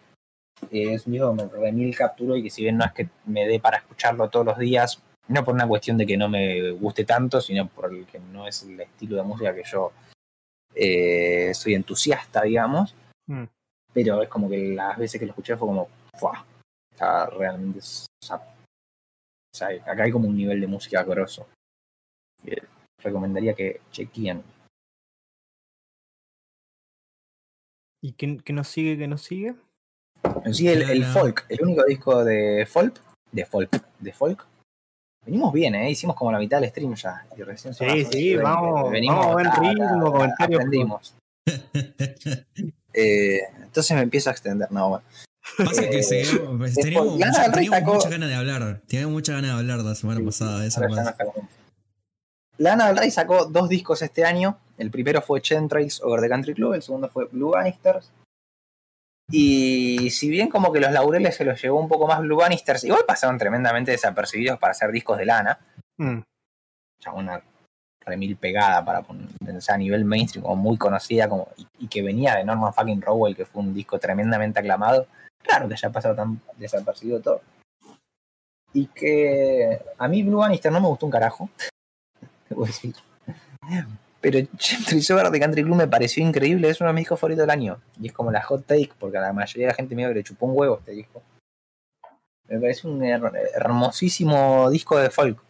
[0.71, 3.47] es un disco que me remil capturó y que si bien no es que me
[3.47, 7.03] dé para escucharlo todos los días, no por una cuestión de que no me guste
[7.05, 9.91] tanto, sino por el que no es el estilo de música que yo
[10.75, 12.95] eh, soy entusiasta, digamos,
[13.29, 13.43] Mm.
[13.93, 16.45] pero es como que las veces que lo escuché fue como, ¡fua!
[16.93, 17.79] Está realmente...
[17.79, 21.45] o sea, o sea, acá hay como un nivel de música grosso.
[22.41, 22.63] que
[23.03, 24.41] recomendaría que chequeen.
[28.01, 28.97] ¿Y qué, qué nos sigue?
[28.97, 29.55] ¿Qué nos sigue?
[30.53, 33.01] Sí, el, el folk, el único disco de folk,
[33.31, 34.47] de folk, de folk.
[35.27, 35.91] Venimos bien, ¿eh?
[35.91, 37.25] Hicimos como la mitad del stream ya.
[37.37, 38.41] Y recién Sí, sí, 11:20.
[38.41, 40.59] vamos- vamos a buen ritmo, ta, comentarios.
[40.61, 41.13] Aprendimos.
[42.99, 44.71] Eh, entonces me empiezo a extender.
[44.71, 45.03] No, bueno.
[45.57, 46.23] Pasa que Eh, se-
[46.81, 48.81] teníamos, Lana del Rey teníamos sacó- muchas ganas de hablar.
[48.87, 50.65] Teníamos muchas ganas de hablar la semana Sí, pasada.
[50.65, 50.81] Eso
[52.57, 54.57] Lana del Rey sacó dos discos este año.
[54.79, 58.09] El primero fue Trails Over the Country Club, el segundo fue Blue Bannisters.
[59.29, 62.85] Y si bien como que los laureles se los llevó un poco más Blue Bannisters,
[62.85, 65.59] igual pasaron tremendamente desapercibidos para hacer discos de Lana.
[65.97, 66.19] Mm.
[66.99, 67.41] ya una
[68.05, 71.87] remil pegada para poner o sea, a nivel mainstream, como muy conocida, como, y, y
[71.87, 75.07] que venía de Norman fucking Rowell, que fue un disco tremendamente aclamado.
[75.43, 77.41] Claro que haya pasado tan desapercibido todo.
[78.73, 81.49] Y que a mí Blue Bannister no me gustó un carajo.
[82.49, 82.95] Debo decir.
[84.29, 87.43] Pero Chemtrails Over the Country Club me pareció increíble, es uno de mis discos favoritos
[87.43, 87.79] del año.
[88.01, 90.23] Y es como la hot take, porque a la mayoría de la gente que le
[90.23, 91.23] chupó un huevo este disco.
[92.49, 95.41] Me parece un her- hermosísimo disco de folk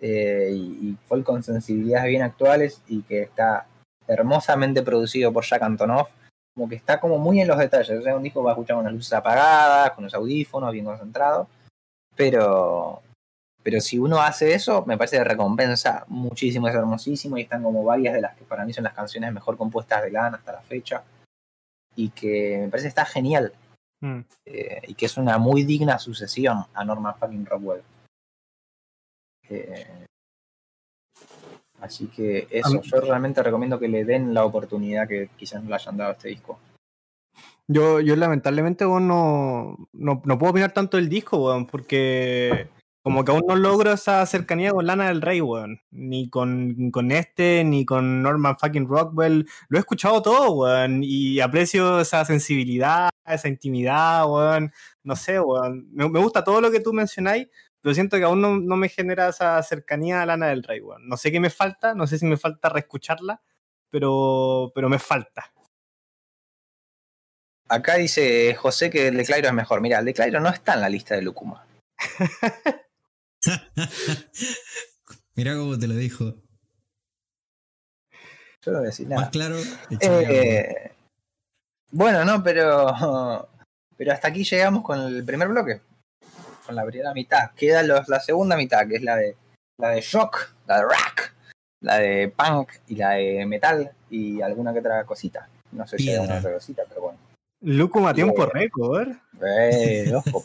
[0.00, 3.66] eh, y, y folk con sensibilidades bien actuales y que está
[4.06, 6.10] hermosamente producido por Jack Antonoff
[6.54, 7.98] como que está como muy en los detalles.
[7.98, 10.84] O sea, un disco va a escuchar con las luces apagadas, con los audífonos, bien
[10.84, 11.48] concentrado.
[12.14, 13.02] Pero,
[13.62, 17.84] pero si uno hace eso, me parece que recompensa muchísimo, es hermosísimo y están como
[17.84, 20.62] varias de las que para mí son las canciones mejor compuestas de Lan hasta la
[20.62, 21.04] fecha.
[21.94, 23.52] Y que me parece que está genial.
[24.00, 24.20] Mm.
[24.46, 27.82] Eh, y que es una muy digna sucesión a Norman fucking Rockwell.
[29.48, 30.06] Eh,
[31.80, 35.76] así que eso, yo realmente recomiendo que le den la oportunidad que quizás no le
[35.76, 36.58] hayan dado a este disco.
[37.68, 42.68] Yo, yo lamentablemente no, no, no puedo opinar tanto del disco, weón, porque
[43.02, 45.80] como que aún no logro esa cercanía con Lana del Rey, weón.
[45.90, 49.48] Ni con, con este, ni con Norman fucking Rockwell.
[49.68, 51.00] Lo he escuchado todo, weón.
[51.02, 54.72] Y aprecio esa sensibilidad, esa intimidad, weón.
[55.02, 55.88] No sé, weón.
[55.92, 57.48] Me, me gusta todo lo que tú mencionáis,
[57.80, 61.08] pero siento que aún no, no me genera esa cercanía a Lana del Rey, weón.
[61.08, 63.42] No sé qué me falta, no sé si me falta reescucharla,
[63.90, 65.52] pero, pero me falta.
[67.68, 69.80] Acá dice José que el de Clairo es mejor.
[69.80, 71.66] Mira, el de Clairo no está en la lista de Lucuma.
[75.34, 76.34] Mirá cómo te lo dijo.
[78.64, 79.30] Yo no voy a decir Más nada.
[79.30, 79.56] claro,
[79.90, 80.92] echarle Eh,
[81.90, 83.48] bueno, no, pero.
[83.96, 85.80] Pero hasta aquí llegamos con el primer bloque.
[86.66, 87.50] Con la primera mitad.
[87.56, 89.36] Queda los- la segunda mitad, que es la de
[89.78, 91.32] la de rock, la de rock,
[91.80, 95.48] la de punk y la de metal y alguna que otra cosita.
[95.72, 97.18] No sé si hay alguna otra cosita, pero bueno.
[97.62, 98.50] Lucuma tiempo Bien.
[98.52, 99.08] récord.
[99.44, 100.42] Eh, ojo,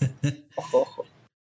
[0.56, 1.06] ojo, ojo.